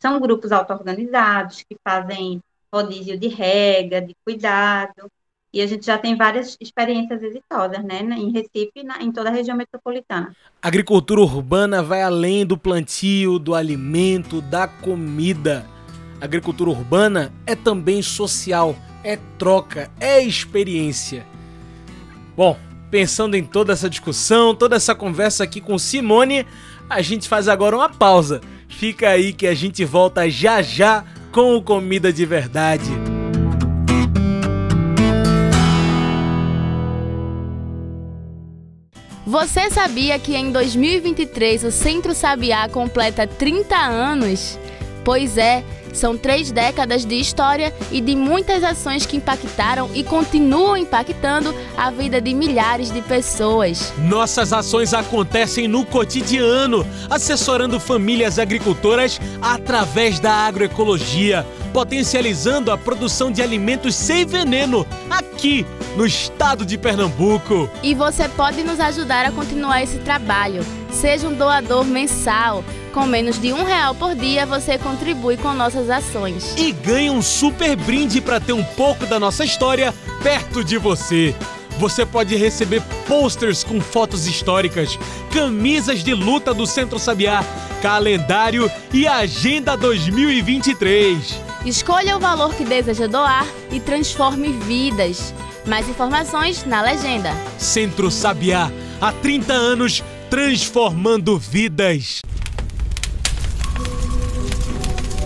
são 0.00 0.20
grupos 0.20 0.52
auto-organizados 0.52 1.62
que 1.62 1.76
fazem 1.82 2.40
rodízio 2.72 3.18
de 3.18 3.28
rega, 3.28 4.00
de 4.00 4.14
cuidado, 4.24 5.10
e 5.56 5.62
a 5.62 5.66
gente 5.66 5.86
já 5.86 5.96
tem 5.96 6.14
várias 6.14 6.54
experiências 6.60 7.22
exitosas, 7.22 7.82
né, 7.82 8.00
em 8.02 8.30
Recife 8.30 8.72
e 8.76 9.02
em 9.02 9.10
toda 9.10 9.30
a 9.30 9.32
região 9.32 9.56
metropolitana. 9.56 10.36
A 10.60 10.68
agricultura 10.68 11.22
urbana 11.22 11.82
vai 11.82 12.02
além 12.02 12.44
do 12.44 12.58
plantio, 12.58 13.38
do 13.38 13.54
alimento, 13.54 14.42
da 14.42 14.68
comida. 14.68 15.64
A 16.20 16.26
agricultura 16.26 16.68
urbana 16.68 17.32
é 17.46 17.56
também 17.56 18.02
social, 18.02 18.76
é 19.02 19.18
troca, 19.38 19.90
é 19.98 20.22
experiência. 20.22 21.26
Bom, 22.36 22.58
pensando 22.90 23.34
em 23.34 23.42
toda 23.42 23.72
essa 23.72 23.88
discussão, 23.88 24.54
toda 24.54 24.76
essa 24.76 24.94
conversa 24.94 25.42
aqui 25.42 25.62
com 25.62 25.78
Simone, 25.78 26.46
a 26.86 27.00
gente 27.00 27.26
faz 27.26 27.48
agora 27.48 27.74
uma 27.74 27.88
pausa. 27.88 28.42
Fica 28.68 29.08
aí 29.08 29.32
que 29.32 29.46
a 29.46 29.54
gente 29.54 29.86
volta 29.86 30.28
já 30.28 30.60
já 30.60 31.02
com 31.32 31.56
o 31.56 31.62
Comida 31.62 32.12
de 32.12 32.26
Verdade. 32.26 33.15
Você 39.26 39.68
sabia 39.70 40.16
que 40.20 40.36
em 40.36 40.52
2023 40.52 41.64
o 41.64 41.72
Centro 41.72 42.14
Sabiá 42.14 42.68
completa 42.68 43.26
30 43.26 43.74
anos? 43.76 44.56
Pois 45.04 45.36
é, 45.36 45.64
são 45.92 46.16
três 46.16 46.52
décadas 46.52 47.04
de 47.04 47.16
história 47.16 47.74
e 47.90 48.00
de 48.00 48.14
muitas 48.14 48.62
ações 48.62 49.04
que 49.04 49.16
impactaram 49.16 49.90
e 49.92 50.04
continuam 50.04 50.76
impactando 50.76 51.52
a 51.76 51.90
vida 51.90 52.20
de 52.20 52.32
milhares 52.32 52.92
de 52.92 53.02
pessoas. 53.02 53.92
Nossas 53.98 54.52
ações 54.52 54.94
acontecem 54.94 55.66
no 55.66 55.84
cotidiano, 55.84 56.86
assessorando 57.10 57.80
famílias 57.80 58.38
agricultoras 58.38 59.20
através 59.42 60.20
da 60.20 60.32
agroecologia 60.32 61.44
potencializando 61.76 62.72
a 62.72 62.78
produção 62.78 63.30
de 63.30 63.42
alimentos 63.42 63.94
sem 63.94 64.24
veneno 64.24 64.86
aqui 65.10 65.66
no 65.96 66.06
estado 66.06 66.64
de 66.64 66.76
Pernambuco. 66.76 67.68
E 67.82 67.94
você 67.94 68.28
pode 68.28 68.62
nos 68.62 68.78
ajudar 68.78 69.24
a 69.24 69.32
continuar 69.32 69.82
esse 69.82 69.98
trabalho. 69.98 70.64
Seja 70.92 71.26
um 71.26 71.34
doador 71.34 71.84
mensal. 71.84 72.62
Com 72.92 73.06
menos 73.06 73.38
de 73.38 73.52
um 73.52 73.64
real 73.64 73.94
por 73.94 74.14
dia, 74.14 74.46
você 74.46 74.78
contribui 74.78 75.36
com 75.36 75.52
nossas 75.52 75.90
ações. 75.90 76.54
E 76.56 76.72
ganha 76.72 77.12
um 77.12 77.20
super 77.20 77.76
brinde 77.76 78.20
para 78.20 78.40
ter 78.40 78.52
um 78.52 78.64
pouco 78.64 79.06
da 79.06 79.18
nossa 79.18 79.44
história 79.44 79.92
perto 80.22 80.64
de 80.64 80.78
você. 80.78 81.34
Você 81.78 82.06
pode 82.06 82.34
receber 82.36 82.82
posters 83.06 83.62
com 83.62 83.80
fotos 83.80 84.26
históricas, 84.26 84.98
camisas 85.30 86.02
de 86.02 86.14
luta 86.14 86.54
do 86.54 86.66
Centro 86.66 86.98
Sabiá, 86.98 87.44
calendário 87.82 88.70
e 88.94 89.06
agenda 89.06 89.76
2023. 89.76 91.38
Escolha 91.66 92.16
o 92.16 92.20
valor 92.20 92.54
que 92.54 92.64
deseja 92.64 93.06
doar 93.06 93.46
e 93.70 93.78
transforme 93.78 94.52
vidas. 94.52 95.34
Mais 95.66 95.88
informações 95.88 96.64
na 96.64 96.80
legenda. 96.80 97.32
Centro 97.58 98.10
Sabiá, 98.10 98.70
há 99.00 99.12
30 99.12 99.52
anos 99.52 100.04
transformando 100.30 101.36
vidas. 101.38 102.22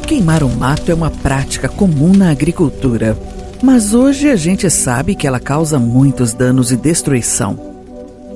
Queimar 0.07 0.43
o 0.43 0.49
mato 0.49 0.91
é 0.91 0.95
uma 0.95 1.11
prática 1.11 1.69
comum 1.69 2.13
na 2.13 2.31
agricultura, 2.31 3.17
mas 3.63 3.95
hoje 3.95 4.31
a 4.31 4.37
gente 4.37 4.69
sabe 4.71 5.15
que 5.15 5.27
ela 5.27 5.39
causa 5.39 5.79
muitos 5.79 6.33
danos 6.33 6.73
e 6.73 6.77
destruição. 6.77 7.59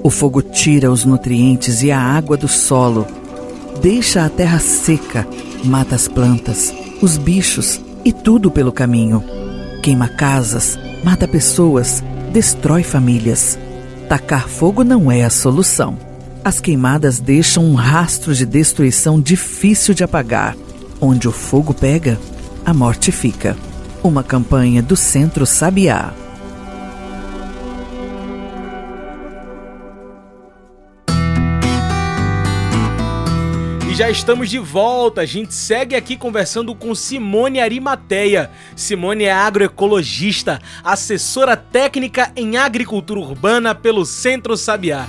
O 0.02 0.10
fogo 0.10 0.42
tira 0.42 0.92
os 0.92 1.04
nutrientes 1.04 1.82
e 1.82 1.90
a 1.90 1.98
água 1.98 2.36
do 2.36 2.46
solo, 2.46 3.06
deixa 3.80 4.24
a 4.24 4.28
terra 4.28 4.58
seca, 4.58 5.26
mata 5.64 5.94
as 5.94 6.06
plantas, 6.06 6.72
os 7.00 7.16
bichos 7.16 7.80
e 8.04 8.12
tudo 8.12 8.50
pelo 8.50 8.70
caminho. 8.70 9.43
Queima 9.84 10.08
casas, 10.08 10.78
mata 11.04 11.28
pessoas, 11.28 12.02
destrói 12.32 12.82
famílias. 12.82 13.58
Tacar 14.08 14.48
fogo 14.48 14.82
não 14.82 15.12
é 15.12 15.22
a 15.22 15.28
solução. 15.28 15.98
As 16.42 16.58
queimadas 16.58 17.20
deixam 17.20 17.66
um 17.66 17.74
rastro 17.74 18.34
de 18.34 18.46
destruição 18.46 19.20
difícil 19.20 19.92
de 19.92 20.02
apagar. 20.02 20.56
Onde 21.02 21.28
o 21.28 21.32
fogo 21.32 21.74
pega, 21.74 22.18
a 22.64 22.72
morte 22.72 23.12
fica. 23.12 23.58
Uma 24.02 24.24
campanha 24.24 24.82
do 24.82 24.96
Centro 24.96 25.44
Sabiá. 25.44 26.14
Já 33.94 34.10
estamos 34.10 34.50
de 34.50 34.58
volta. 34.58 35.20
A 35.20 35.26
gente 35.26 35.54
segue 35.54 35.94
aqui 35.94 36.16
conversando 36.16 36.74
com 36.74 36.94
Simone 36.96 37.60
Arimateia. 37.60 38.50
Simone 38.74 39.24
é 39.24 39.32
agroecologista, 39.32 40.60
assessora 40.82 41.56
técnica 41.56 42.32
em 42.34 42.56
agricultura 42.56 43.20
urbana 43.20 43.72
pelo 43.72 44.04
Centro 44.04 44.56
Sabiá. 44.56 45.06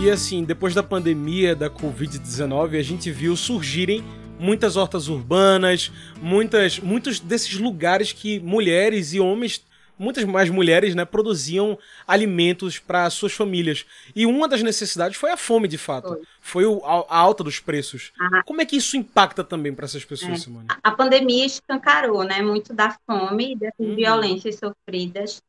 E 0.00 0.08
assim, 0.08 0.44
depois 0.44 0.72
da 0.72 0.84
pandemia 0.84 1.56
da 1.56 1.68
Covid-19, 1.68 2.78
a 2.78 2.82
gente 2.82 3.10
viu 3.10 3.34
surgirem 3.34 4.04
muitas 4.38 4.76
hortas 4.76 5.08
urbanas, 5.08 5.90
muitas, 6.22 6.78
muitos 6.78 7.18
desses 7.18 7.58
lugares 7.58 8.12
que 8.12 8.38
mulheres 8.38 9.14
e 9.14 9.20
homens 9.20 9.64
muitas 9.98 10.24
mais 10.24 10.50
mulheres 10.50 10.94
né, 10.94 11.04
produziam 11.04 11.78
alimentos 12.06 12.78
para 12.78 13.08
suas 13.10 13.32
famílias. 13.32 13.84
E 14.14 14.26
uma 14.26 14.48
das 14.48 14.62
necessidades 14.62 15.16
foi 15.16 15.30
a 15.30 15.36
fome, 15.36 15.68
de 15.68 15.78
fato. 15.78 16.08
Foi, 16.08 16.22
foi 16.46 16.66
o, 16.66 16.84
a, 16.84 17.06
a, 17.08 17.18
alta 17.18 17.42
dos 17.42 17.58
preços. 17.58 18.12
Ah. 18.20 18.42
Como 18.44 18.60
é 18.60 18.66
que 18.66 18.76
isso 18.76 18.98
impacta 18.98 19.42
também 19.42 19.74
para 19.74 19.86
essas 19.86 20.04
pessoas, 20.04 20.32
é. 20.32 20.36
Simone? 20.36 20.66
A, 20.82 20.90
pandemia 20.90 21.46
escancarou 21.46 22.22
né, 22.22 22.42
muito 22.42 22.74
da 22.74 22.94
fome 23.06 23.52
e 23.52 23.56
dessas 23.56 23.86
uhum. 23.86 23.96
violências 23.96 24.56
sofridas 24.56 25.42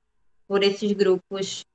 por 0.48 0.64
esses 0.64 0.90
grupos 0.94 1.66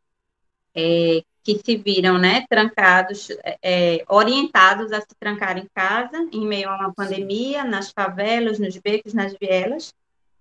é, 0.75 1.23
que 1.45 1.61
se 1.63 1.77
viram 1.77 2.17
né, 2.19 2.47
trancados, 2.49 3.29
é, 3.63 4.03
orientados 4.09 4.91
a 4.91 5.03
se 5.03 5.15
trancar 5.21 5.59
em 5.59 5.69
casa, 5.75 6.17
em 6.33 6.47
meio 6.47 6.71
a 6.71 6.77
uma 6.77 6.95
pandemia, 6.95 7.63
nas 7.63 7.91
favelas, 7.91 8.59
nos 8.59 8.79
becos, 8.79 9.13
nas 9.13 9.37
vielas 9.39 9.93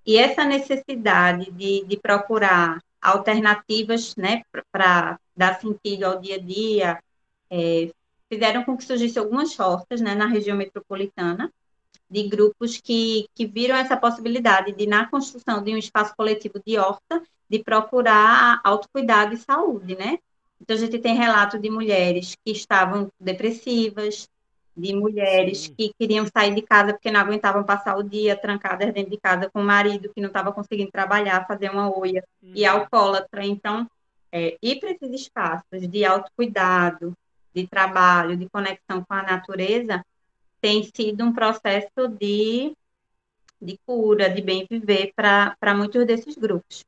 e 0.06 0.18
essa 0.18 0.46
necessidade 0.46 1.52
de, 1.52 1.84
de 1.84 1.98
procurar 1.98 2.82
alternativas 3.02 4.16
né, 4.16 4.42
para 4.72 5.20
dar 5.36 5.60
sentido 5.60 6.06
ao 6.06 6.22
dia 6.22 6.36
a 6.36 6.40
dia 6.40 7.00
é, 7.50 7.90
fizeram 8.30 8.64
com 8.64 8.78
que 8.78 8.84
surgissem 8.84 9.22
algumas 9.22 9.60
hortas 9.60 10.00
né, 10.00 10.16
na 10.16 10.28
região 10.28 10.56
metropolitana 10.56 11.52
de 12.10 12.24
grupos 12.28 12.78
que, 12.78 13.28
que 13.36 13.46
viram 13.46 13.76
essa 13.76 13.96
possibilidade 13.96 14.72
de, 14.72 14.88
na 14.88 15.08
construção 15.08 15.64
de 15.64 15.74
um 15.74 15.78
espaço 15.78 16.14
coletivo 16.16 16.62
de 16.66 16.78
horta, 16.78 17.22
de 17.50 17.64
procurar 17.64 18.60
autocuidado 18.64 19.34
e 19.34 19.38
saúde, 19.38 19.96
né? 19.96 20.18
Então, 20.62 20.76
a 20.76 20.80
gente 20.80 21.00
tem 21.00 21.16
relato 21.16 21.58
de 21.58 21.70
mulheres 21.70 22.36
que 22.44 22.52
estavam 22.52 23.10
depressivas, 23.20 24.28
de 24.76 24.94
mulheres 24.96 25.64
Sim. 25.64 25.76
que 25.76 25.94
queriam 25.98 26.26
sair 26.26 26.54
de 26.54 26.62
casa 26.62 26.94
porque 26.94 27.12
não 27.12 27.20
aguentavam 27.20 27.64
passar 27.64 27.98
o 27.98 28.04
dia 28.04 28.36
trancadas 28.36 28.94
dentro 28.94 29.12
de 29.12 29.18
casa 29.18 29.50
com 29.52 29.62
o 29.62 29.66
marido 29.66 30.12
que 30.14 30.22
não 30.22 30.28
estava 30.28 30.52
conseguindo 30.52 30.92
trabalhar, 30.92 31.48
fazer 31.48 31.70
uma 31.70 31.96
oia, 31.96 32.24
uhum. 32.42 32.52
e 32.56 32.66
alcoólatra. 32.66 33.46
Então, 33.46 33.90
é, 34.32 34.58
ir 34.62 34.80
para 34.80 34.92
esses 34.92 35.22
espaços 35.22 35.88
de 35.88 36.06
autocuidado, 36.06 37.14
de 37.54 37.68
trabalho, 37.68 38.38
de 38.38 38.50
conexão 38.50 39.04
com 39.04 39.14
a 39.14 39.24
natureza, 39.24 40.04
tem 40.62 40.84
sido 40.84 41.24
um 41.24 41.34
processo 41.34 42.08
de, 42.20 42.76
de 43.62 43.80
cura, 43.86 44.30
de 44.30 44.42
bem 44.42 44.68
viver 44.70 45.14
para 45.16 45.76
muitos 45.76 46.06
desses 46.06 46.36
grupos. 46.36 46.86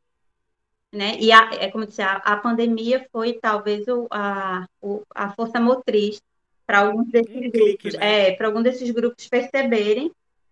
Né? 0.93 1.17
E 1.19 1.31
a, 1.31 1.53
é 1.53 1.71
como 1.71 1.85
disse, 1.85 2.01
a, 2.01 2.15
a 2.17 2.35
pandemia 2.35 3.07
foi 3.11 3.33
talvez 3.33 3.87
o, 3.87 4.07
a, 4.11 4.67
o, 4.81 5.03
a 5.15 5.31
força 5.33 5.59
motriz 5.59 6.21
para 6.65 6.79
alguns 6.79 7.09
desses 7.09 7.33
um 7.33 7.41
grupos, 7.41 7.59
clique, 7.59 7.97
né? 7.97 8.29
é, 8.29 8.35
para 8.35 8.47
algum 8.47 8.61
desses 8.61 8.91
grupos 8.91 9.27
perceberem 9.27 10.11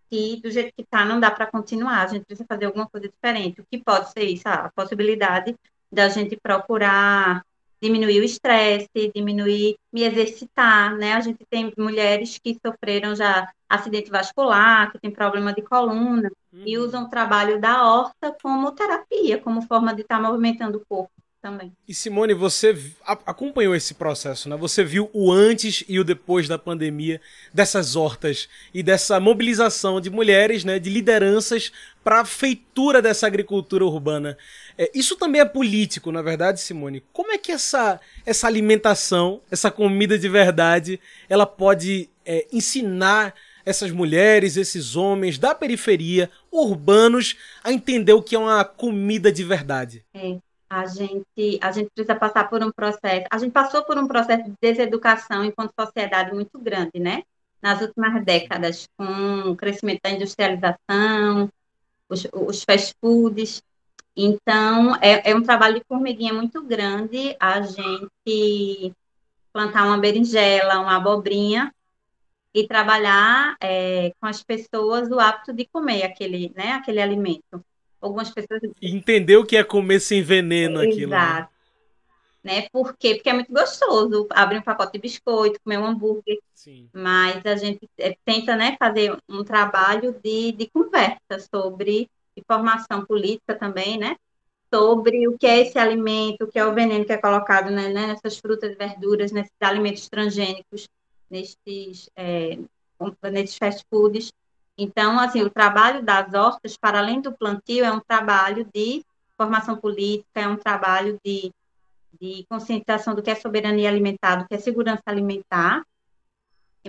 que 0.09 0.39
do 0.41 0.49
jeito 0.49 0.73
que 0.75 0.81
está 0.81 1.05
não 1.05 1.19
dá 1.19 1.29
para 1.29 1.45
continuar, 1.45 2.03
a 2.03 2.07
gente 2.07 2.25
precisa 2.25 2.47
fazer 2.47 2.65
alguma 2.65 2.87
coisa 2.87 3.07
diferente. 3.07 3.61
O 3.61 3.65
que 3.69 3.77
pode 3.83 4.11
ser 4.11 4.23
isso? 4.23 4.47
A 4.47 4.71
possibilidade 4.73 5.55
da 5.91 6.09
gente 6.09 6.35
procurar 6.37 7.43
diminuir 7.81 8.19
o 8.19 8.23
estresse, 8.23 9.11
diminuir, 9.13 9.77
me 9.91 10.03
exercitar, 10.03 10.95
né? 10.97 11.13
A 11.13 11.19
gente 11.21 11.45
tem 11.49 11.71
mulheres 11.77 12.37
que 12.37 12.57
sofreram 12.65 13.15
já 13.15 13.49
acidente 13.69 14.09
vascular, 14.09 14.91
que 14.91 14.99
tem 14.99 15.11
problema 15.11 15.53
de 15.53 15.61
coluna, 15.61 16.29
uhum. 16.51 16.63
e 16.65 16.77
usam 16.77 17.05
o 17.05 17.09
trabalho 17.09 17.59
da 17.59 17.85
horta 17.85 18.35
como 18.41 18.71
terapia, 18.71 19.39
como 19.39 19.61
forma 19.61 19.93
de 19.93 20.01
estar 20.01 20.17
tá 20.17 20.21
movimentando 20.21 20.77
o 20.77 20.85
corpo 20.87 21.18
também. 21.41 21.71
E 21.87 21.93
Simone, 21.93 22.33
você 22.33 22.77
acompanhou 23.05 23.75
esse 23.75 23.93
processo, 23.93 24.49
né? 24.49 24.55
Você 24.57 24.83
viu 24.83 25.09
o 25.13 25.31
antes 25.31 25.83
e 25.87 25.99
o 25.99 26.03
depois 26.03 26.47
da 26.47 26.57
pandemia 26.57 27.21
dessas 27.53 27.95
hortas 27.95 28.49
e 28.73 28.83
dessa 28.83 29.19
mobilização 29.19 29.99
de 30.01 30.09
mulheres, 30.09 30.63
né, 30.63 30.79
de 30.79 30.89
lideranças 30.89 31.71
para 32.03 32.21
a 32.21 32.25
feitura 32.25 33.01
dessa 33.01 33.27
agricultura 33.27 33.85
urbana. 33.85 34.37
É, 34.77 34.91
isso 34.93 35.15
também 35.15 35.41
é 35.41 35.45
político, 35.45 36.11
na 36.11 36.21
verdade, 36.21 36.59
Simone. 36.59 37.03
Como 37.13 37.31
é 37.31 37.37
que 37.37 37.51
essa, 37.51 37.99
essa 38.25 38.47
alimentação, 38.47 39.41
essa 39.49 39.71
comida 39.71 40.17
de 40.17 40.29
verdade, 40.29 40.99
ela 41.27 41.45
pode 41.45 42.09
é, 42.25 42.45
ensinar 42.51 43.33
essas 43.65 43.91
mulheres, 43.91 44.57
esses 44.57 44.95
homens 44.95 45.37
da 45.37 45.53
periferia, 45.53 46.29
urbanos, 46.51 47.35
a 47.63 47.71
entender 47.71 48.13
o 48.13 48.21
que 48.21 48.35
é 48.35 48.39
uma 48.39 48.63
comida 48.65 49.31
de 49.31 49.43
verdade? 49.43 50.03
É 50.13 50.37
a 50.69 50.85
gente, 50.85 51.59
a 51.61 51.71
gente 51.71 51.89
precisa 51.89 52.15
passar 52.15 52.47
por 52.49 52.63
um 52.63 52.71
processo. 52.71 53.25
A 53.31 53.37
gente 53.37 53.51
passou 53.51 53.83
por 53.83 53.97
um 53.97 54.07
processo 54.07 54.43
de 54.43 54.53
deseducação 54.61 55.43
enquanto 55.43 55.73
sociedade 55.79 56.33
muito 56.33 56.59
grande, 56.59 56.99
né? 56.99 57.23
Nas 57.61 57.81
últimas 57.81 58.23
décadas, 58.23 58.87
com 58.95 59.51
o 59.51 59.55
crescimento 59.55 60.01
da 60.03 60.11
industrialização, 60.11 61.49
os, 62.07 62.27
os 62.31 62.63
fast 62.63 62.93
foods. 63.01 63.63
Então, 64.15 64.95
é, 65.01 65.31
é 65.31 65.35
um 65.35 65.43
trabalho 65.43 65.79
de 65.79 65.85
formiguinha 65.87 66.33
muito 66.33 66.61
grande 66.61 67.35
a 67.39 67.61
gente 67.61 68.93
plantar 69.51 69.85
uma 69.85 69.97
berinjela, 69.97 70.79
uma 70.79 70.97
abobrinha 70.97 71.73
e 72.53 72.67
trabalhar 72.67 73.55
é, 73.61 74.13
com 74.19 74.27
as 74.27 74.43
pessoas 74.43 75.09
o 75.09 75.19
hábito 75.19 75.53
de 75.53 75.65
comer 75.65 76.03
aquele, 76.03 76.51
né, 76.55 76.73
aquele 76.73 77.01
alimento. 77.01 77.63
Algumas 78.01 78.29
pessoas. 78.29 78.61
Entender 78.81 79.37
o 79.37 79.45
que 79.45 79.57
é 79.57 79.63
comer 79.63 79.99
sem 79.99 80.21
veneno 80.21 80.79
aquilo. 80.79 81.11
Né? 81.11 81.17
Exato. 81.17 81.49
né? 82.43 82.67
Por 82.71 82.95
quê? 82.97 83.15
Porque 83.15 83.29
é 83.29 83.33
muito 83.33 83.51
gostoso 83.51 84.27
abrir 84.31 84.59
um 84.59 84.61
pacote 84.61 84.93
de 84.93 84.99
biscoito, 84.99 85.59
comer 85.63 85.77
um 85.77 85.85
hambúrguer. 85.85 86.39
Sim. 86.53 86.89
Mas 86.93 87.45
a 87.45 87.55
gente 87.55 87.89
é, 87.97 88.15
tenta, 88.23 88.55
né, 88.55 88.75
fazer 88.79 89.17
um 89.27 89.43
trabalho 89.43 90.15
de, 90.23 90.53
de 90.53 90.67
conversa 90.67 91.39
sobre 91.53 92.09
informação 92.37 93.05
política 93.05 93.55
também, 93.55 93.97
né? 93.97 94.15
Sobre 94.73 95.27
o 95.27 95.37
que 95.37 95.47
é 95.47 95.59
esse 95.59 95.77
alimento, 95.77 96.43
o 96.43 96.47
que 96.47 96.59
é 96.59 96.65
o 96.65 96.73
veneno 96.73 97.03
que 97.03 97.11
é 97.11 97.17
colocado 97.17 97.69
né, 97.69 97.89
né 97.89 98.07
nessas 98.07 98.37
frutas 98.37 98.71
e 98.71 98.75
verduras, 98.75 99.31
nesses 99.31 99.51
alimentos 99.59 100.07
transgênicos, 100.07 100.87
nesses, 101.29 102.09
é, 102.15 102.57
nesses 103.31 103.57
fast 103.57 103.83
foods. 103.89 104.31
Então, 104.81 105.19
assim, 105.19 105.41
o 105.41 105.49
trabalho 105.49 106.01
das 106.01 106.33
hortas, 106.33 106.77
para 106.77 106.99
além 106.99 107.21
do 107.21 107.33
plantio, 107.33 107.83
é 107.83 107.91
um 107.91 107.99
trabalho 107.99 108.67
de 108.73 109.03
formação 109.37 109.75
política, 109.75 110.41
é 110.41 110.47
um 110.47 110.55
trabalho 110.57 111.19
de 111.23 111.51
de 112.19 112.45
conscientização 112.49 113.15
do 113.15 113.21
que 113.21 113.29
é 113.29 113.35
soberania 113.35 113.89
alimentar, 113.89 114.37
do 114.37 114.47
que 114.47 114.55
é 114.55 114.57
segurança 114.57 115.03
alimentar, 115.05 115.83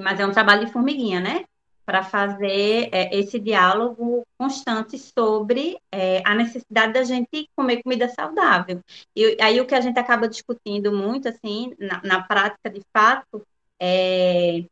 mas 0.01 0.19
é 0.21 0.27
um 0.27 0.33
trabalho 0.33 0.67
de 0.67 0.73
formiguinha, 0.73 1.21
né? 1.21 1.45
Para 1.85 2.03
fazer 2.03 2.89
é, 2.93 3.17
esse 3.17 3.39
diálogo 3.39 4.25
constante 4.39 4.99
sobre 4.99 5.79
é, 5.91 6.23
a 6.25 6.35
necessidade 6.35 6.93
da 6.93 7.03
gente 7.03 7.49
comer 7.57 7.83
comida 7.83 8.09
saudável. 8.09 8.81
E 9.15 9.37
aí 9.41 9.61
o 9.61 9.67
que 9.67 9.75
a 9.75 9.81
gente 9.81 9.99
acaba 9.99 10.29
discutindo 10.29 10.93
muito, 10.93 11.29
assim, 11.29 11.75
na, 11.79 12.01
na 12.03 12.23
prática 12.23 12.71
de 12.71 12.83
fato, 12.93 13.45
é. 13.79 14.65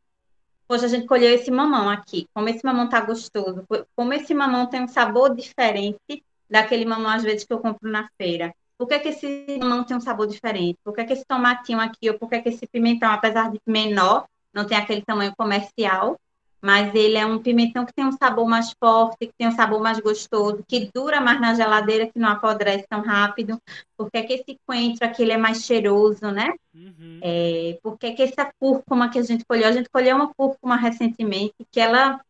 Hoje 0.71 0.85
a 0.85 0.89
gente 0.89 1.07
colheu 1.07 1.35
esse 1.35 1.51
mamão 1.51 1.89
aqui, 1.89 2.27
como 2.35 2.49
esse 2.49 2.63
mamão 2.63 2.89
tá 2.89 3.01
gostoso, 3.01 3.65
como 3.97 4.13
esse 4.13 4.35
mamão 4.35 4.67
tem 4.67 4.83
um 4.83 4.89
sabor 4.89 5.35
diferente 5.35 6.23
daquele 6.49 6.85
mamão, 6.85 7.11
às 7.11 7.23
vezes, 7.23 7.45
que 7.45 7.53
eu 7.53 7.59
compro 7.59 7.91
na 7.91 8.09
feira. 8.19 8.55
Por 8.77 8.87
que, 8.87 8.99
que 8.99 9.09
esse 9.09 9.47
limão 9.49 9.83
tem 9.83 9.97
um 9.97 10.01
sabor 10.01 10.27
diferente? 10.27 10.79
Por 10.85 10.95
que, 10.95 11.05
que 11.05 11.13
esse 11.15 11.25
tomatinho 11.25 11.81
aqui, 11.81 12.11
ou 12.11 12.19
por 12.19 12.29
que, 12.29 12.41
que 12.41 12.51
esse 12.51 12.67
pimentão, 12.67 13.11
apesar 13.11 13.51
de 13.51 13.59
menor, 13.67 14.27
não 14.53 14.67
tem 14.67 14.77
aquele 14.77 15.03
tamanho 15.03 15.35
comercial, 15.37 16.19
mas 16.61 16.95
ele 16.95 17.17
é 17.17 17.25
um 17.25 17.39
pimentão 17.39 17.87
que 17.87 17.93
tem 17.93 18.05
um 18.05 18.13
sabor 18.13 18.47
mais 18.47 18.73
forte, 18.79 19.27
que 19.27 19.33
tem 19.39 19.49
um 19.49 19.53
sabor 19.53 19.81
mais 19.81 20.01
gostoso, 20.01 20.65
que 20.67 20.91
dura 20.93 21.21
mais 21.21 21.41
na 21.41 21.55
geladeira, 21.55 22.07
que 22.07 22.19
não 22.19 22.29
apodrece 22.29 22.85
tão 22.89 23.01
rápido. 23.01 23.61
Por 23.97 24.11
que, 24.11 24.23
que 24.25 24.33
esse 24.35 24.59
coentro 24.67 25.07
aqui 25.07 25.23
ele 25.23 25.33
é 25.33 25.37
mais 25.37 25.65
cheiroso, 25.65 26.31
né? 26.33 26.53
Uhum. 26.75 27.21
É, 27.23 27.79
por 27.83 27.97
que, 27.97 28.13
que 28.13 28.23
essa 28.23 28.51
cúrcuma 28.59 29.09
que 29.09 29.19
a 29.19 29.23
gente 29.23 29.45
colheu, 29.45 29.69
a 29.69 29.73
gente 29.73 29.89
colheu 29.89 30.17
uma 30.17 30.33
cúrcuma 30.35 30.77
recentemente, 30.77 31.55
que 31.71 31.81
ela 31.81 32.21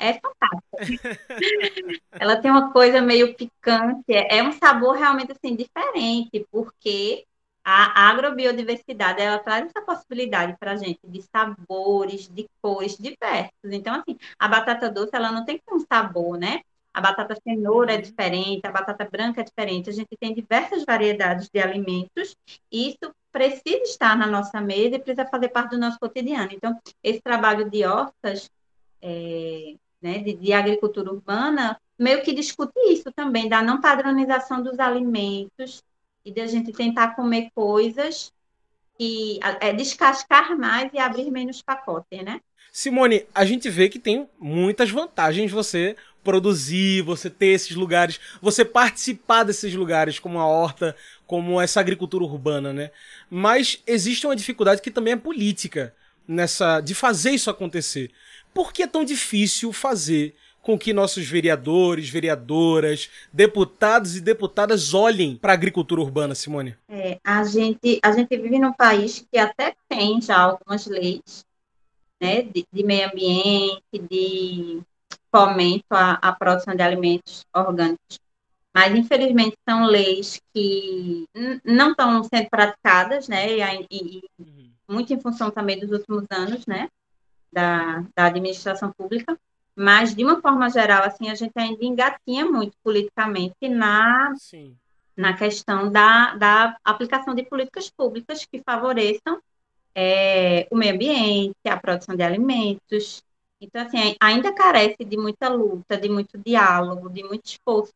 é 0.00 0.14
fantástica. 0.14 1.20
ela 2.12 2.36
tem 2.36 2.50
uma 2.50 2.72
coisa 2.72 3.00
meio 3.00 3.34
picante, 3.34 4.12
é, 4.12 4.38
é 4.38 4.42
um 4.42 4.52
sabor 4.52 4.96
realmente 4.96 5.32
assim 5.32 5.54
diferente, 5.54 6.44
porque 6.50 7.24
a 7.64 8.08
agrobiodiversidade 8.10 9.20
ela 9.20 9.38
traz 9.38 9.66
essa 9.66 9.84
possibilidade 9.84 10.56
para 10.58 10.72
a 10.72 10.76
gente 10.76 11.00
de 11.04 11.22
sabores, 11.22 12.28
de 12.28 12.48
cores 12.62 12.96
diversos. 12.96 13.52
Então, 13.64 13.94
assim, 13.94 14.16
a 14.38 14.48
batata 14.48 14.90
doce 14.90 15.10
ela 15.12 15.30
não 15.30 15.44
tem 15.44 15.60
um 15.70 15.80
sabor, 15.80 16.38
né? 16.38 16.60
A 16.92 17.00
batata 17.00 17.36
cenoura 17.46 17.92
é 17.92 17.96
uhum. 17.96 18.02
diferente, 18.02 18.66
a 18.66 18.72
batata 18.72 19.08
branca 19.10 19.40
é 19.40 19.44
diferente. 19.44 19.90
A 19.90 19.92
gente 19.92 20.16
tem 20.18 20.34
diversas 20.34 20.84
variedades 20.84 21.48
de 21.52 21.60
alimentos 21.60 22.34
e 22.70 22.90
isso 22.90 23.14
precisa 23.30 23.82
estar 23.84 24.16
na 24.16 24.26
nossa 24.26 24.60
mesa 24.60 24.96
e 24.96 24.98
precisa 24.98 25.28
fazer 25.28 25.50
parte 25.50 25.70
do 25.70 25.78
nosso 25.78 26.00
cotidiano. 26.00 26.50
Então, 26.52 26.76
esse 27.02 27.20
trabalho 27.20 27.70
de 27.70 27.84
hortas 27.84 28.50
é, 29.00 29.74
né, 30.02 30.18
de, 30.18 30.34
de, 30.34 30.52
agricultura 30.52 31.12
urbana, 31.12 31.80
meio 31.98 32.22
que 32.22 32.32
discute 32.32 32.72
isso 32.88 33.12
também, 33.12 33.48
da 33.48 33.62
não 33.62 33.80
padronização 33.80 34.62
dos 34.62 34.78
alimentos 34.80 35.82
e 36.24 36.30
de 36.30 36.40
a 36.40 36.46
gente 36.46 36.72
tentar 36.72 37.14
comer 37.14 37.50
coisas 37.54 38.32
e 38.98 39.38
é, 39.60 39.72
descascar 39.72 40.56
mais 40.58 40.90
e 40.92 40.98
abrir 40.98 41.30
menos 41.30 41.62
pacotes, 41.62 42.22
né? 42.22 42.40
Simone, 42.72 43.26
a 43.34 43.44
gente 43.44 43.68
vê 43.68 43.88
que 43.88 43.98
tem 43.98 44.28
muitas 44.38 44.90
vantagens 44.90 45.50
você 45.50 45.96
produzir, 46.22 47.02
você 47.02 47.30
ter 47.30 47.46
esses 47.46 47.74
lugares, 47.74 48.20
você 48.40 48.64
participar 48.64 49.42
desses 49.42 49.74
lugares 49.74 50.18
como 50.18 50.38
a 50.38 50.46
horta, 50.46 50.94
como 51.26 51.60
essa 51.60 51.80
agricultura 51.80 52.24
urbana, 52.24 52.72
né? 52.72 52.90
Mas 53.28 53.82
existe 53.86 54.26
uma 54.26 54.36
dificuldade 54.36 54.82
que 54.82 54.90
também 54.90 55.14
é 55.14 55.16
política 55.16 55.94
nessa 56.28 56.80
de 56.80 56.94
fazer 56.94 57.30
isso 57.30 57.50
acontecer. 57.50 58.10
Por 58.52 58.72
que 58.72 58.82
é 58.82 58.86
tão 58.86 59.04
difícil 59.04 59.72
fazer 59.72 60.34
com 60.70 60.78
que 60.78 60.92
nossos 60.92 61.26
vereadores, 61.26 62.08
vereadoras, 62.08 63.10
deputados 63.32 64.16
e 64.16 64.20
deputadas 64.20 64.94
olhem 64.94 65.36
para 65.36 65.52
a 65.52 65.54
agricultura 65.54 66.00
urbana, 66.00 66.32
Simone? 66.32 66.76
É, 66.88 67.18
a, 67.24 67.42
gente, 67.42 67.98
a 68.02 68.12
gente 68.12 68.36
vive 68.36 68.58
num 68.60 68.72
país 68.72 69.26
que 69.30 69.36
até 69.36 69.74
tem 69.88 70.20
já 70.22 70.38
algumas 70.38 70.86
leis 70.86 71.44
né, 72.20 72.42
de, 72.42 72.64
de 72.72 72.84
meio 72.84 73.08
ambiente, 73.08 73.82
de 74.08 74.80
fomento 75.34 75.86
à, 75.90 76.12
à 76.22 76.32
produção 76.32 76.74
de 76.74 76.82
alimentos 76.82 77.44
orgânicos. 77.52 78.20
Mas, 78.72 78.94
infelizmente, 78.94 79.56
são 79.68 79.84
leis 79.86 80.40
que 80.54 81.26
não 81.64 81.90
estão 81.90 82.22
sendo 82.22 82.48
praticadas, 82.48 83.26
né? 83.26 83.50
E, 83.50 83.86
e, 83.90 84.22
uhum. 84.38 84.70
muito 84.88 85.12
em 85.12 85.20
função 85.20 85.50
também 85.50 85.80
dos 85.80 85.90
últimos 85.90 86.24
anos, 86.30 86.64
né? 86.66 86.88
da, 87.52 88.04
da 88.14 88.26
administração 88.26 88.92
pública, 88.92 89.36
mas 89.74 90.14
de 90.14 90.24
uma 90.24 90.40
forma 90.40 90.68
geral, 90.68 91.04
assim, 91.04 91.28
a 91.30 91.34
gente 91.34 91.52
ainda 91.56 91.84
engatinha 91.84 92.44
muito 92.44 92.76
politicamente 92.82 93.68
na, 93.68 94.34
Sim. 94.36 94.76
na 95.16 95.34
questão 95.34 95.90
da, 95.90 96.34
da 96.34 96.76
aplicação 96.84 97.34
de 97.34 97.42
políticas 97.44 97.90
públicas 97.90 98.44
que 98.44 98.62
favoreçam 98.62 99.40
é, 99.94 100.66
o 100.70 100.76
meio 100.76 100.94
ambiente, 100.94 101.56
a 101.66 101.76
produção 101.76 102.14
de 102.14 102.22
alimentos. 102.22 103.22
Então, 103.60 103.82
assim, 103.82 104.16
ainda 104.20 104.52
carece 104.52 105.04
de 105.04 105.16
muita 105.16 105.48
luta, 105.48 105.96
de 105.96 106.08
muito 106.08 106.38
diálogo, 106.38 107.10
de 107.10 107.22
muito 107.22 107.46
esforço 107.46 107.92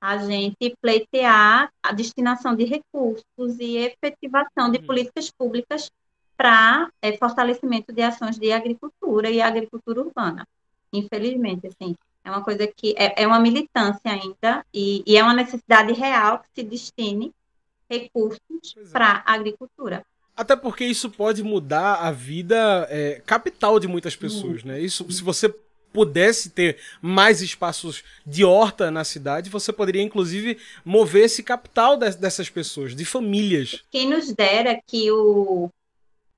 a 0.00 0.16
gente 0.16 0.74
pleitear 0.80 1.70
a 1.82 1.92
destinação 1.92 2.56
de 2.56 2.64
recursos 2.64 3.60
e 3.60 3.76
efetivação 3.76 4.70
de 4.70 4.78
uhum. 4.78 4.86
políticas 4.86 5.30
públicas 5.30 5.90
para 6.36 6.90
é, 7.02 7.14
fortalecimento 7.18 7.92
de 7.92 8.00
ações 8.00 8.38
de 8.38 8.50
agricultura 8.50 9.28
e 9.28 9.42
agricultura 9.42 10.00
urbana. 10.00 10.46
Infelizmente, 10.92 11.66
assim, 11.66 11.94
é 12.24 12.30
uma 12.30 12.42
coisa 12.42 12.66
que 12.66 12.94
é, 12.96 13.22
é 13.22 13.26
uma 13.26 13.40
militância 13.40 14.10
ainda 14.10 14.64
e, 14.72 15.02
e, 15.06 15.16
é 15.16 15.22
uma 15.22 15.34
necessidade 15.34 15.92
real 15.92 16.40
que 16.40 16.48
se 16.54 16.66
destine 16.66 17.32
recursos 17.88 18.40
é. 18.76 18.84
para 18.92 19.22
a 19.24 19.34
agricultura. 19.34 20.04
Até 20.36 20.56
porque 20.56 20.84
isso 20.84 21.10
pode 21.10 21.42
mudar 21.42 21.96
a 21.96 22.10
vida 22.10 22.86
é, 22.90 23.22
capital 23.26 23.78
de 23.78 23.86
muitas 23.86 24.16
pessoas, 24.16 24.64
né? 24.64 24.80
Isso, 24.80 25.10
se 25.10 25.22
você 25.22 25.54
pudesse 25.92 26.50
ter 26.50 26.78
mais 27.02 27.42
espaços 27.42 28.04
de 28.24 28.44
horta 28.44 28.90
na 28.90 29.04
cidade, 29.04 29.50
você 29.50 29.72
poderia 29.72 30.02
inclusive 30.02 30.58
mover 30.84 31.24
esse 31.24 31.42
capital 31.42 31.96
dessas 31.96 32.48
pessoas, 32.48 32.94
de 32.94 33.04
famílias. 33.04 33.82
Quem 33.90 34.08
nos 34.08 34.32
dera 34.32 34.80
que 34.86 35.10
o 35.10 35.68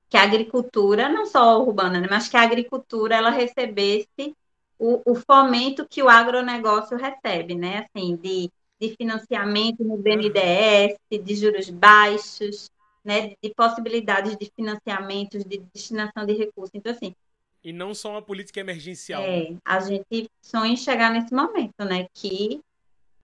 que 0.09 0.17
a 0.17 0.23
agricultura, 0.23 1.09
não 1.09 1.25
só 1.25 1.59
urbana, 1.59 1.99
né, 1.99 2.07
mas 2.07 2.27
que 2.27 2.37
a 2.37 2.43
agricultura 2.43 3.15
ela 3.15 3.31
recebesse 3.31 4.35
o, 4.77 5.01
o, 5.05 5.15
fomento 5.15 5.87
que 5.87 6.01
o 6.01 6.09
agronegócio 6.09 6.97
recebe, 6.97 7.55
né? 7.55 7.85
Assim, 7.85 8.15
de, 8.15 8.49
de 8.79 8.95
financiamento 8.95 9.83
no 9.83 9.97
BNDES, 9.97 10.97
de 11.09 11.35
juros 11.35 11.69
baixos, 11.69 12.69
né? 13.03 13.29
De, 13.29 13.37
de 13.41 13.53
possibilidades 13.53 14.35
de 14.37 14.51
financiamentos, 14.55 15.43
de 15.43 15.59
destinação 15.73 16.25
de 16.25 16.33
recursos. 16.33 16.71
Então, 16.73 16.91
assim. 16.91 17.15
E 17.63 17.71
não 17.71 17.93
só 17.93 18.11
uma 18.11 18.21
política 18.21 18.59
emergencial. 18.59 19.21
É, 19.21 19.55
a 19.63 19.79
gente 19.79 20.29
sonha 20.41 20.73
em 20.73 20.77
chegar 20.77 21.11
nesse 21.11 21.33
momento, 21.33 21.85
né? 21.85 22.07
Que 22.13 22.61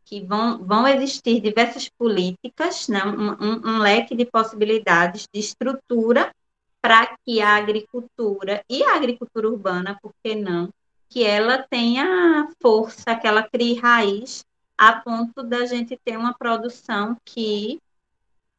que 0.09 0.21
vão, 0.21 0.57
vão 0.65 0.88
existir 0.88 1.39
diversas 1.39 1.88
políticas, 1.88 2.88
né, 2.88 3.03
um, 3.05 3.29
um, 3.29 3.75
um, 3.75 3.77
leque 3.77 4.15
de 4.15 4.25
possibilidades 4.25 5.27
de 5.31 5.39
estrutura 5.39 6.33
para 6.81 7.15
que 7.23 7.39
a 7.39 7.55
agricultura 7.55 8.63
e 8.67 8.81
a 8.83 8.95
agricultura 8.95 9.47
urbana, 9.47 9.99
por 10.01 10.12
que 10.23 10.33
não, 10.33 10.73
que 11.10 11.24
ela 11.24 11.63
tenha 11.63 12.48
força, 12.62 13.15
que 13.15 13.28
ela 13.28 13.43
crie 13.43 13.80
raiz 13.80 14.45
a 14.78 14.93
ponto 14.93 15.43
da 15.43 15.65
gente 15.65 15.98
ter 15.98 16.17
uma 16.17 16.34
produção 16.34 17.17
que 17.26 17.82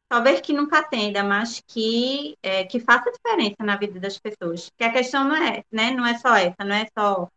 talvez 0.07 0.41
que 0.41 0.53
nunca 0.53 0.79
atenda, 0.79 1.23
mas 1.23 1.63
que 1.65 2.37
é, 2.43 2.65
que 2.65 2.79
faça 2.79 3.11
diferença 3.11 3.63
na 3.63 3.77
vida 3.77 3.99
das 3.99 4.19
pessoas. 4.19 4.69
Que 4.77 4.83
a 4.83 4.91
questão 4.91 5.23
não 5.23 5.35
é, 5.35 5.63
né, 5.71 5.91
não 5.91 6.05
é 6.05 6.17
só 6.17 6.35
essa, 6.35 6.63
não 6.65 6.75
é 6.75 6.85
só 6.97 7.29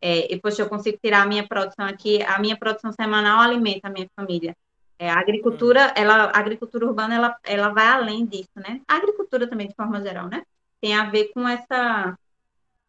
é, 0.00 0.32
e, 0.32 0.40
poxa, 0.40 0.62
eu 0.62 0.68
consigo 0.68 0.98
tirar 1.02 1.22
a 1.22 1.26
minha 1.26 1.46
produção 1.46 1.84
aqui, 1.86 2.22
a 2.22 2.38
minha 2.38 2.56
produção 2.56 2.90
semanal 2.92 3.40
alimenta 3.40 3.88
a 3.88 3.90
minha 3.90 4.08
família. 4.16 4.56
É, 4.98 5.10
a 5.10 5.18
agricultura, 5.18 5.92
ela, 5.96 6.24
a 6.24 6.38
agricultura 6.38 6.86
urbana, 6.86 7.14
ela, 7.14 7.38
ela 7.44 7.68
vai 7.70 7.86
além 7.86 8.26
disso, 8.26 8.50
né? 8.56 8.80
A 8.88 8.96
agricultura 8.96 9.46
também, 9.46 9.68
de 9.68 9.74
forma 9.74 10.00
geral, 10.00 10.28
né? 10.28 10.42
Tem 10.80 10.94
a 10.94 11.10
ver 11.10 11.30
com 11.34 11.46
essa, 11.48 12.18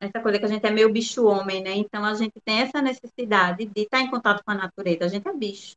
essa 0.01 0.19
coisa 0.19 0.39
que 0.39 0.45
a 0.45 0.47
gente 0.47 0.65
é 0.65 0.71
meio 0.71 0.91
bicho-homem, 0.91 1.61
né? 1.61 1.73
Então, 1.75 2.03
a 2.03 2.13
gente 2.15 2.33
tem 2.43 2.61
essa 2.61 2.81
necessidade 2.81 3.65
de 3.65 3.81
estar 3.83 4.01
em 4.01 4.09
contato 4.09 4.43
com 4.43 4.51
a 4.51 4.55
natureza. 4.55 5.05
A 5.05 5.07
gente 5.07 5.27
é 5.27 5.33
bicho. 5.33 5.75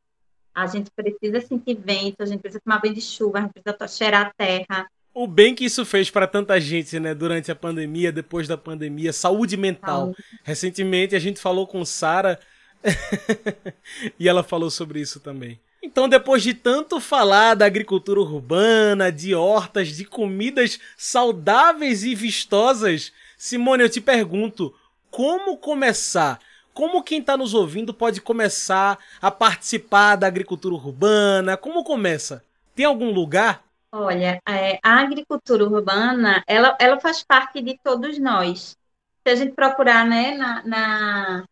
A 0.53 0.65
gente 0.65 0.89
precisa 0.89 1.39
sentir 1.41 1.75
vento, 1.75 2.21
a 2.21 2.25
gente 2.25 2.39
precisa 2.39 2.61
tomar 2.63 2.81
banho 2.81 2.95
de 2.95 3.01
chuva, 3.01 3.37
a 3.37 3.41
gente 3.41 3.51
precisa 3.51 3.87
cheirar 3.87 4.27
a 4.27 4.33
terra. 4.33 4.87
O 5.13 5.27
bem 5.27 5.53
que 5.53 5.65
isso 5.65 5.85
fez 5.85 6.09
para 6.09 6.27
tanta 6.27 6.59
gente, 6.59 6.99
né, 6.99 7.13
durante 7.13 7.51
a 7.51 7.55
pandemia, 7.55 8.11
depois 8.11 8.47
da 8.47 8.57
pandemia, 8.57 9.13
saúde 9.13 9.55
mental. 9.55 10.05
Saúde. 10.05 10.23
Recentemente 10.43 11.15
a 11.15 11.19
gente 11.19 11.39
falou 11.39 11.67
com 11.67 11.85
Sara 11.85 12.39
e 14.19 14.27
ela 14.27 14.43
falou 14.43 14.71
sobre 14.71 14.99
isso 14.99 15.19
também. 15.19 15.59
Então, 15.83 16.09
depois 16.09 16.41
de 16.41 16.53
tanto 16.53 16.99
falar 16.99 17.53
da 17.53 17.65
agricultura 17.65 18.19
urbana, 18.19 19.11
de 19.11 19.35
hortas, 19.35 19.89
de 19.89 20.03
comidas 20.03 20.79
saudáveis 20.97 22.03
e 22.03 22.15
vistosas, 22.15 23.13
Simone, 23.45 23.83
eu 23.83 23.89
te 23.89 24.01
pergunto, 24.01 24.73
como 25.11 25.55
começar? 25.57 26.39
Como 26.73 27.03
quem 27.03 27.19
está 27.19 27.37
nos 27.37 27.53
ouvindo 27.53 27.93
pode 27.93 28.19
começar 28.19 28.97
a 29.21 29.29
participar 29.29 30.15
da 30.15 30.25
agricultura 30.25 30.73
urbana? 30.73 31.55
Como 31.55 31.83
começa? 31.83 32.43
Tem 32.73 32.87
algum 32.87 33.11
lugar? 33.11 33.61
Olha, 33.91 34.41
é, 34.49 34.79
a 34.81 34.99
agricultura 34.99 35.63
urbana, 35.63 36.43
ela, 36.47 36.75
ela 36.81 36.99
faz 36.99 37.23
parte 37.23 37.61
de 37.61 37.79
todos 37.83 38.17
nós. 38.17 38.75
Se 39.21 39.31
a 39.31 39.35
gente 39.35 39.53
procurar 39.53 40.03
né, 40.07 40.35
na, 40.35 40.63
na 40.65 41.45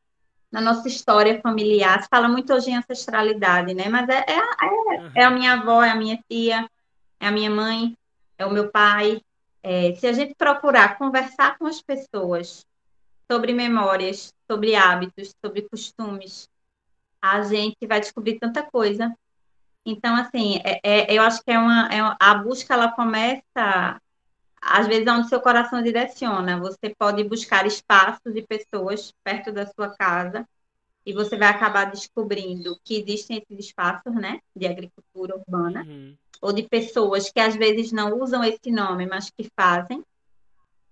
na 0.52 0.62
nossa 0.62 0.88
história 0.88 1.42
familiar. 1.42 2.00
Se 2.04 2.08
fala 2.08 2.28
muito 2.28 2.54
hoje 2.54 2.70
em 2.70 2.76
ancestralidade, 2.76 3.74
né? 3.74 3.90
Mas 3.90 4.08
é, 4.08 4.24
é, 4.28 4.38
é, 4.38 5.22
é 5.22 5.24
a 5.24 5.32
minha 5.32 5.54
avó, 5.54 5.84
é 5.84 5.90
a 5.90 5.96
minha 5.96 6.20
tia, 6.30 6.70
é 7.20 7.28
a 7.28 7.32
minha 7.32 7.50
mãe, 7.50 7.98
é 8.38 8.46
o 8.46 8.52
meu 8.52 8.70
pai. 8.70 9.20
É, 9.64 9.96
se 9.96 10.06
a 10.06 10.12
gente 10.12 10.36
procurar 10.36 10.98
conversar 10.98 11.58
com 11.58 11.66
as 11.66 11.82
pessoas 11.82 12.66
sobre 13.32 13.54
memórias, 13.54 14.34
sobre 14.52 14.76
hábitos, 14.76 15.34
sobre 15.44 15.62
costumes, 15.64 16.50
a 17.22 17.42
gente 17.42 17.88
vai 17.88 18.02
descobrir 18.02 18.38
tanta 18.38 18.62
coisa. 18.62 19.16
Então, 19.86 20.16
assim, 20.16 20.60
é, 20.64 20.80
é, 20.84 21.18
eu 21.18 21.24
acho 21.24 21.42
que 21.42 21.52
é 21.52 21.58
uma, 21.58 21.88
é 21.88 22.02
uma, 22.02 22.18
a 22.20 22.36
busca 22.36 22.74
ela 22.74 22.92
começa 22.92 24.02
às 24.62 24.88
vezes 24.88 25.08
onde 25.08 25.30
seu 25.30 25.42
coração 25.42 25.82
direciona. 25.82 26.60
Você 26.60 26.94
pode 26.98 27.24
buscar 27.24 27.66
espaços 27.66 28.36
e 28.36 28.42
pessoas 28.42 29.14
perto 29.24 29.52
da 29.52 29.66
sua 29.66 29.90
casa 29.90 30.48
e 31.06 31.14
você 31.14 31.38
vai 31.38 31.50
acabar 31.50 31.86
descobrindo 31.86 32.80
que 32.84 32.96
existem 32.96 33.38
esses 33.38 33.68
espaços, 33.68 34.14
né, 34.16 34.40
de 34.56 34.66
agricultura 34.66 35.36
urbana, 35.36 35.84
uhum. 35.84 36.16
Ou 36.44 36.52
de 36.52 36.64
pessoas 36.64 37.32
que 37.32 37.40
às 37.40 37.56
vezes 37.56 37.94
não 37.94 38.20
usam 38.20 38.44
esse 38.44 38.70
nome, 38.70 39.06
mas 39.06 39.30
que 39.30 39.50
fazem. 39.58 40.04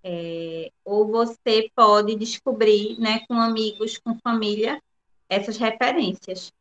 É, 0.01 0.71
ou 0.85 1.05
você 1.05 1.69
pode 1.75 2.15
descobrir, 2.15 2.97
né, 2.97 3.19
com 3.27 3.33
amigos, 3.33 3.97
com 3.97 4.17
família, 4.19 4.81
essas 5.27 5.57
referências. 5.57 6.53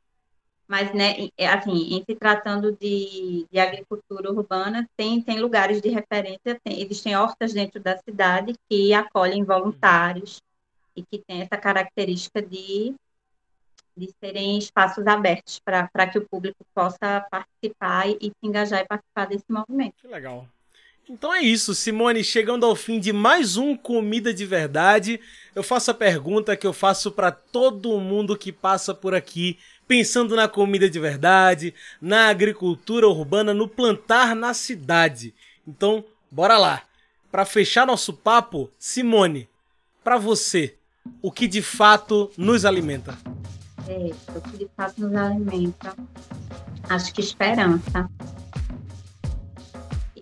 Mas, 0.66 0.92
né, 0.92 1.28
é, 1.38 1.46
assim, 1.46 1.94
em 1.94 2.04
se 2.04 2.16
tratando 2.16 2.72
de, 2.72 3.46
de 3.48 3.58
agricultura 3.60 4.32
urbana, 4.32 4.88
tem, 4.96 5.22
tem 5.22 5.38
lugares 5.38 5.80
de 5.80 5.88
referência, 5.88 6.60
tem, 6.64 6.82
existem 6.82 7.14
hortas 7.16 7.52
dentro 7.52 7.80
da 7.80 7.96
cidade 7.96 8.54
que 8.68 8.92
acolhem 8.92 9.44
voluntários 9.44 10.42
e 10.96 11.04
que 11.04 11.18
tem 11.18 11.42
essa 11.42 11.56
característica 11.56 12.42
de, 12.42 12.96
de 13.96 14.10
serem 14.20 14.58
espaços 14.58 15.06
abertos 15.06 15.60
para 15.60 16.06
que 16.06 16.18
o 16.18 16.28
público 16.28 16.64
possa 16.74 17.26
participar 17.30 18.08
e, 18.08 18.18
e 18.20 18.26
se 18.26 18.34
engajar 18.42 18.80
e 18.80 18.86
participar 18.86 19.26
desse 19.26 19.44
movimento. 19.48 19.94
Que 20.00 20.08
legal. 20.08 20.46
Então 21.12 21.34
é 21.34 21.40
isso, 21.40 21.74
Simone, 21.74 22.22
chegando 22.22 22.64
ao 22.64 22.76
fim 22.76 23.00
de 23.00 23.12
mais 23.12 23.56
um 23.56 23.76
Comida 23.76 24.32
de 24.32 24.46
Verdade, 24.46 25.18
eu 25.56 25.62
faço 25.62 25.90
a 25.90 25.94
pergunta 25.94 26.56
que 26.56 26.64
eu 26.64 26.72
faço 26.72 27.10
para 27.10 27.32
todo 27.32 27.98
mundo 27.98 28.38
que 28.38 28.52
passa 28.52 28.94
por 28.94 29.12
aqui, 29.12 29.58
pensando 29.88 30.36
na 30.36 30.46
comida 30.46 30.88
de 30.88 31.00
verdade, 31.00 31.74
na 32.00 32.28
agricultura 32.28 33.08
urbana, 33.08 33.52
no 33.52 33.66
plantar 33.66 34.36
na 34.36 34.54
cidade. 34.54 35.34
Então, 35.66 36.04
bora 36.30 36.56
lá. 36.56 36.82
Para 37.28 37.44
fechar 37.44 37.84
nosso 37.84 38.12
papo, 38.12 38.70
Simone, 38.78 39.48
para 40.04 40.16
você, 40.16 40.76
o 41.20 41.32
que 41.32 41.48
de 41.48 41.60
fato 41.60 42.30
nos 42.36 42.64
alimenta? 42.64 43.18
É, 43.90 44.12
o 44.36 44.40
que 44.40 44.56
de 44.56 44.70
fato 44.76 45.00
nos 45.00 45.12
alimenta, 45.16 45.92
acho 46.88 47.12
que 47.12 47.20
esperança 47.20 48.08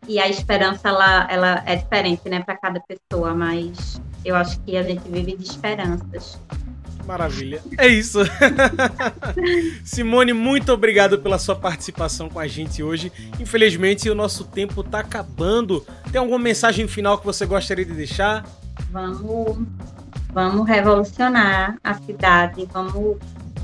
e 0.08 0.18
a 0.18 0.26
esperança 0.26 0.88
ela, 0.88 1.28
ela 1.30 1.62
é 1.66 1.76
diferente, 1.76 2.28
né, 2.30 2.40
para 2.40 2.56
cada 2.56 2.80
pessoa, 2.80 3.34
mas 3.34 4.00
eu 4.24 4.34
acho 4.34 4.58
que 4.60 4.74
a 4.74 4.82
gente 4.82 5.06
vive 5.06 5.36
de 5.36 5.44
esperanças. 5.44 6.40
Maravilha. 7.06 7.62
É 7.78 7.86
isso. 7.86 8.18
Simone, 9.84 10.32
muito 10.32 10.72
obrigado 10.72 11.18
pela 11.18 11.38
sua 11.38 11.56
participação 11.56 12.28
com 12.28 12.38
a 12.38 12.46
gente 12.46 12.82
hoje. 12.82 13.12
Infelizmente, 13.38 14.10
o 14.10 14.14
nosso 14.14 14.44
tempo 14.44 14.80
está 14.80 15.00
acabando. 15.00 15.86
Tem 16.10 16.18
alguma 16.18 16.38
mensagem 16.38 16.86
final 16.88 17.18
que 17.18 17.24
você 17.24 17.46
gostaria 17.46 17.84
de 17.84 17.94
deixar? 17.94 18.44
Vamos, 18.90 19.58
vamos 20.32 20.66
revolucionar 20.68 21.78
a 21.82 21.94
cidade, 21.94 22.68
vamos 22.70 23.16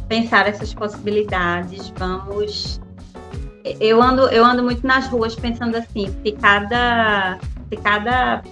pensar 0.09 0.47
essas 0.47 0.73
possibilidades, 0.75 1.93
vamos 1.97 2.81
eu 3.81 4.03
ando, 4.03 4.29
eu 4.29 4.45
ando 4.45 4.63
muito 4.63 4.87
nas 4.87 5.07
ruas 5.09 5.35
pensando 5.35 5.77
assim, 5.77 6.15
se 6.23 6.33
cada, 6.33 7.39
se 7.69 7.77
cada 7.77 8.43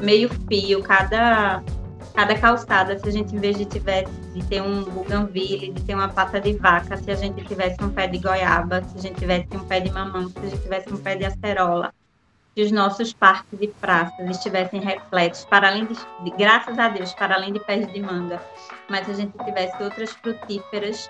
meio 0.00 0.30
fio, 0.48 0.82
cada, 0.82 1.62
cada 2.14 2.34
calçada, 2.34 2.98
se 2.98 3.08
a 3.08 3.12
gente 3.12 3.36
em 3.36 3.38
vez 3.38 3.58
de, 3.58 3.66
tivesse, 3.66 4.10
de 4.34 4.42
ter 4.44 4.62
um 4.62 4.84
buganville, 4.84 5.72
de 5.72 5.82
ter 5.82 5.94
uma 5.94 6.08
pata 6.08 6.40
de 6.40 6.54
vaca, 6.54 6.96
se 6.96 7.10
a 7.10 7.14
gente 7.14 7.44
tivesse 7.44 7.76
um 7.82 7.90
pé 7.90 8.06
de 8.06 8.18
goiaba, 8.18 8.82
se 8.84 8.98
a 8.98 9.00
gente 9.02 9.18
tivesse 9.18 9.48
um 9.54 9.60
pé 9.60 9.80
de 9.80 9.90
mamão, 9.92 10.30
se 10.30 10.38
a 10.38 10.48
gente 10.48 10.62
tivesse 10.62 10.92
um 10.92 10.96
pé 10.96 11.16
de 11.16 11.26
acerola, 11.26 11.92
se 12.58 12.62
os 12.62 12.72
nossos 12.72 13.14
parques 13.14 13.56
e 13.60 13.68
praças 13.80 14.28
estivessem 14.28 14.80
reflexos, 14.80 15.44
para 15.44 15.68
além 15.68 15.86
de, 15.86 15.94
graças 16.36 16.76
a 16.76 16.88
Deus, 16.88 17.14
para 17.14 17.36
além 17.36 17.52
de 17.52 17.60
pés 17.60 17.86
de 17.92 18.02
manga, 18.02 18.42
mas 18.90 19.08
a 19.08 19.12
gente 19.12 19.32
tivesse 19.44 19.80
outras 19.80 20.10
frutíferas 20.10 21.08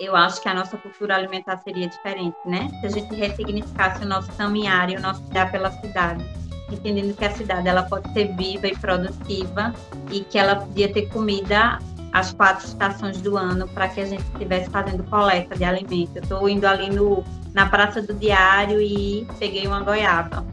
eu 0.00 0.16
acho 0.16 0.40
que 0.40 0.48
a 0.48 0.54
nossa 0.54 0.78
cultura 0.78 1.16
alimentar 1.16 1.58
seria 1.58 1.86
diferente, 1.86 2.34
né? 2.46 2.68
Se 2.80 2.86
a 2.86 2.88
gente 2.88 3.14
ressignificasse 3.14 4.02
o 4.02 4.08
nosso 4.08 4.32
caminhar 4.32 4.90
e 4.90 4.96
o 4.96 5.00
nosso 5.00 5.22
olhar 5.30 5.52
pela 5.52 5.70
cidade, 5.70 6.24
entendendo 6.72 7.14
que 7.14 7.24
a 7.24 7.30
cidade 7.30 7.68
ela 7.68 7.82
pode 7.82 8.10
ser 8.12 8.34
viva 8.34 8.66
e 8.66 8.76
produtiva 8.76 9.72
e 10.10 10.20
que 10.20 10.38
ela 10.38 10.56
podia 10.56 10.92
ter 10.92 11.08
comida 11.10 11.78
às 12.12 12.32
quatro 12.32 12.66
estações 12.66 13.20
do 13.20 13.36
ano 13.36 13.66
para 13.68 13.88
que 13.88 14.00
a 14.00 14.04
gente 14.04 14.22
estivesse 14.32 14.68
fazendo 14.70 15.02
coleta 15.04 15.56
de 15.56 15.64
alimento. 15.64 16.16
Eu 16.16 16.22
estou 16.22 16.48
indo 16.48 16.66
ali 16.66 16.90
no, 16.90 17.24
na 17.54 17.68
Praça 17.68 18.02
do 18.02 18.14
Diário 18.14 18.80
e 18.80 19.26
peguei 19.38 19.66
uma 19.66 19.80
goiaba 19.80 20.44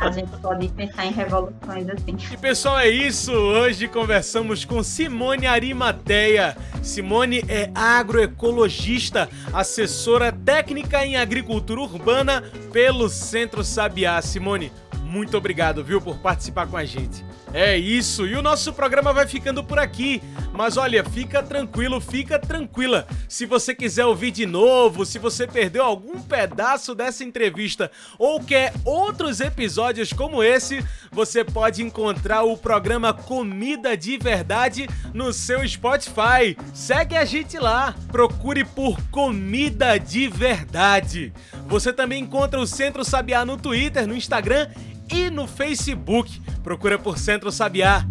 a 0.00 0.10
gente 0.10 0.30
pode 0.40 0.68
pensar 0.68 1.06
em 1.06 1.12
revoluções 1.12 1.88
assim. 1.88 2.16
E 2.32 2.36
pessoal, 2.36 2.78
é 2.78 2.88
isso. 2.88 3.32
Hoje 3.32 3.88
conversamos 3.88 4.64
com 4.64 4.82
Simone 4.82 5.46
Arimateia. 5.46 6.56
Simone 6.82 7.44
é 7.48 7.70
agroecologista, 7.74 9.28
assessora 9.52 10.32
técnica 10.32 11.04
em 11.04 11.16
agricultura 11.16 11.80
urbana 11.80 12.42
pelo 12.72 13.08
Centro 13.08 13.62
Sabiá. 13.62 14.20
Simone, 14.22 14.72
muito 15.08 15.36
obrigado, 15.38 15.82
viu, 15.82 16.00
por 16.00 16.18
participar 16.18 16.66
com 16.66 16.76
a 16.76 16.84
gente. 16.84 17.24
É 17.54 17.78
isso, 17.78 18.26
e 18.26 18.34
o 18.34 18.42
nosso 18.42 18.74
programa 18.74 19.10
vai 19.10 19.26
ficando 19.26 19.64
por 19.64 19.78
aqui. 19.78 20.22
Mas 20.52 20.76
olha, 20.76 21.02
fica 21.02 21.42
tranquilo, 21.42 21.98
fica 21.98 22.38
tranquila. 22.38 23.06
Se 23.26 23.46
você 23.46 23.74
quiser 23.74 24.04
ouvir 24.04 24.30
de 24.30 24.44
novo, 24.44 25.06
se 25.06 25.18
você 25.18 25.46
perdeu 25.46 25.82
algum 25.82 26.20
pedaço 26.20 26.94
dessa 26.94 27.24
entrevista 27.24 27.90
ou 28.18 28.38
quer 28.40 28.74
outros 28.84 29.40
episódios 29.40 30.12
como 30.12 30.42
esse, 30.42 30.84
você 31.10 31.42
pode 31.42 31.82
encontrar 31.82 32.42
o 32.42 32.56
programa 32.56 33.14
Comida 33.14 33.96
de 33.96 34.18
Verdade 34.18 34.86
no 35.14 35.32
seu 35.32 35.66
Spotify. 35.66 36.56
Segue 36.74 37.16
a 37.16 37.24
gente 37.24 37.58
lá, 37.58 37.94
procure 38.08 38.64
por 38.64 39.00
Comida 39.10 39.98
de 39.98 40.28
Verdade. 40.28 41.32
Você 41.66 41.94
também 41.94 42.22
encontra 42.22 42.60
o 42.60 42.66
Centro 42.66 43.04
Sabiá 43.04 43.44
no 43.44 43.56
Twitter, 43.56 44.06
no 44.06 44.14
Instagram 44.14 44.68
e 45.10 45.30
no 45.30 45.46
Facebook. 45.46 46.40
Procura 46.62 46.98
por 46.98 47.18
Centro 47.18 47.50
Sabiá. 47.50 48.04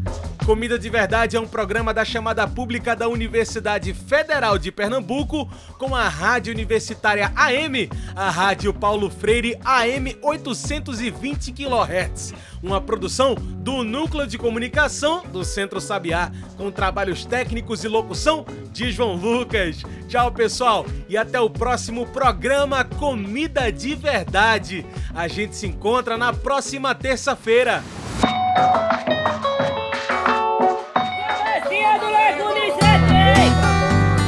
Comida 0.48 0.80
de 0.80 0.90
Verdade 0.90 1.36
é 1.36 1.40
um 1.42 1.46
programa 1.46 1.94
da 1.94 2.06
chamada 2.06 2.48
pública 2.48 2.96
da 2.96 3.10
Universidade 3.10 3.94
Federal 3.94 4.58
de 4.58 4.72
Pernambuco 4.72 5.46
com 5.78 5.94
a 5.94 6.08
Rádio 6.08 6.54
Universitária 6.54 7.34
AM, 7.36 7.90
a 8.16 8.30
Rádio 8.30 8.74
Paulo 8.74 9.10
Freire 9.10 9.60
AM 9.66 10.16
820 10.22 11.52
kHz. 11.52 12.34
Uma 12.64 12.80
produção 12.80 13.36
do 13.36 13.84
Núcleo 13.84 14.26
de 14.26 14.38
Comunicação 14.38 15.22
do 15.26 15.44
Centro 15.44 15.82
Sabiá, 15.82 16.32
com 16.56 16.72
trabalhos 16.72 17.26
técnicos 17.26 17.84
e 17.84 17.90
locução 17.90 18.46
de 18.72 18.90
João 18.90 19.16
Lucas. 19.16 19.84
Tchau, 20.08 20.32
pessoal, 20.32 20.86
e 21.10 21.18
até 21.18 21.42
o 21.42 21.50
próximo 21.50 22.06
programa 22.06 22.86
Comida 22.86 23.70
de 23.70 23.94
Verdade. 23.96 24.86
A 25.14 25.28
gente 25.28 25.58
se 25.58 25.68
encontra 25.68 26.16
na 26.16 26.32
próxima 26.32 26.96
terça-feira. 26.96 27.84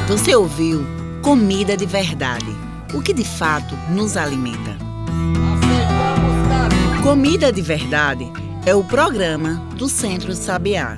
Você 0.08 0.36
ouviu 0.36 0.86
Comida 1.22 1.78
de 1.78 1.86
verdade. 1.86 2.56
O 2.94 3.02
que 3.02 3.14
de 3.14 3.24
fato 3.24 3.76
nos 3.90 4.18
alimenta. 4.18 4.78
Comida 7.04 7.52
de 7.52 7.62
Verdade 7.62 8.32
é 8.66 8.74
o 8.74 8.84
programa 8.84 9.56
do 9.76 9.88
Centro 9.88 10.34
Sabiá. 10.34 10.98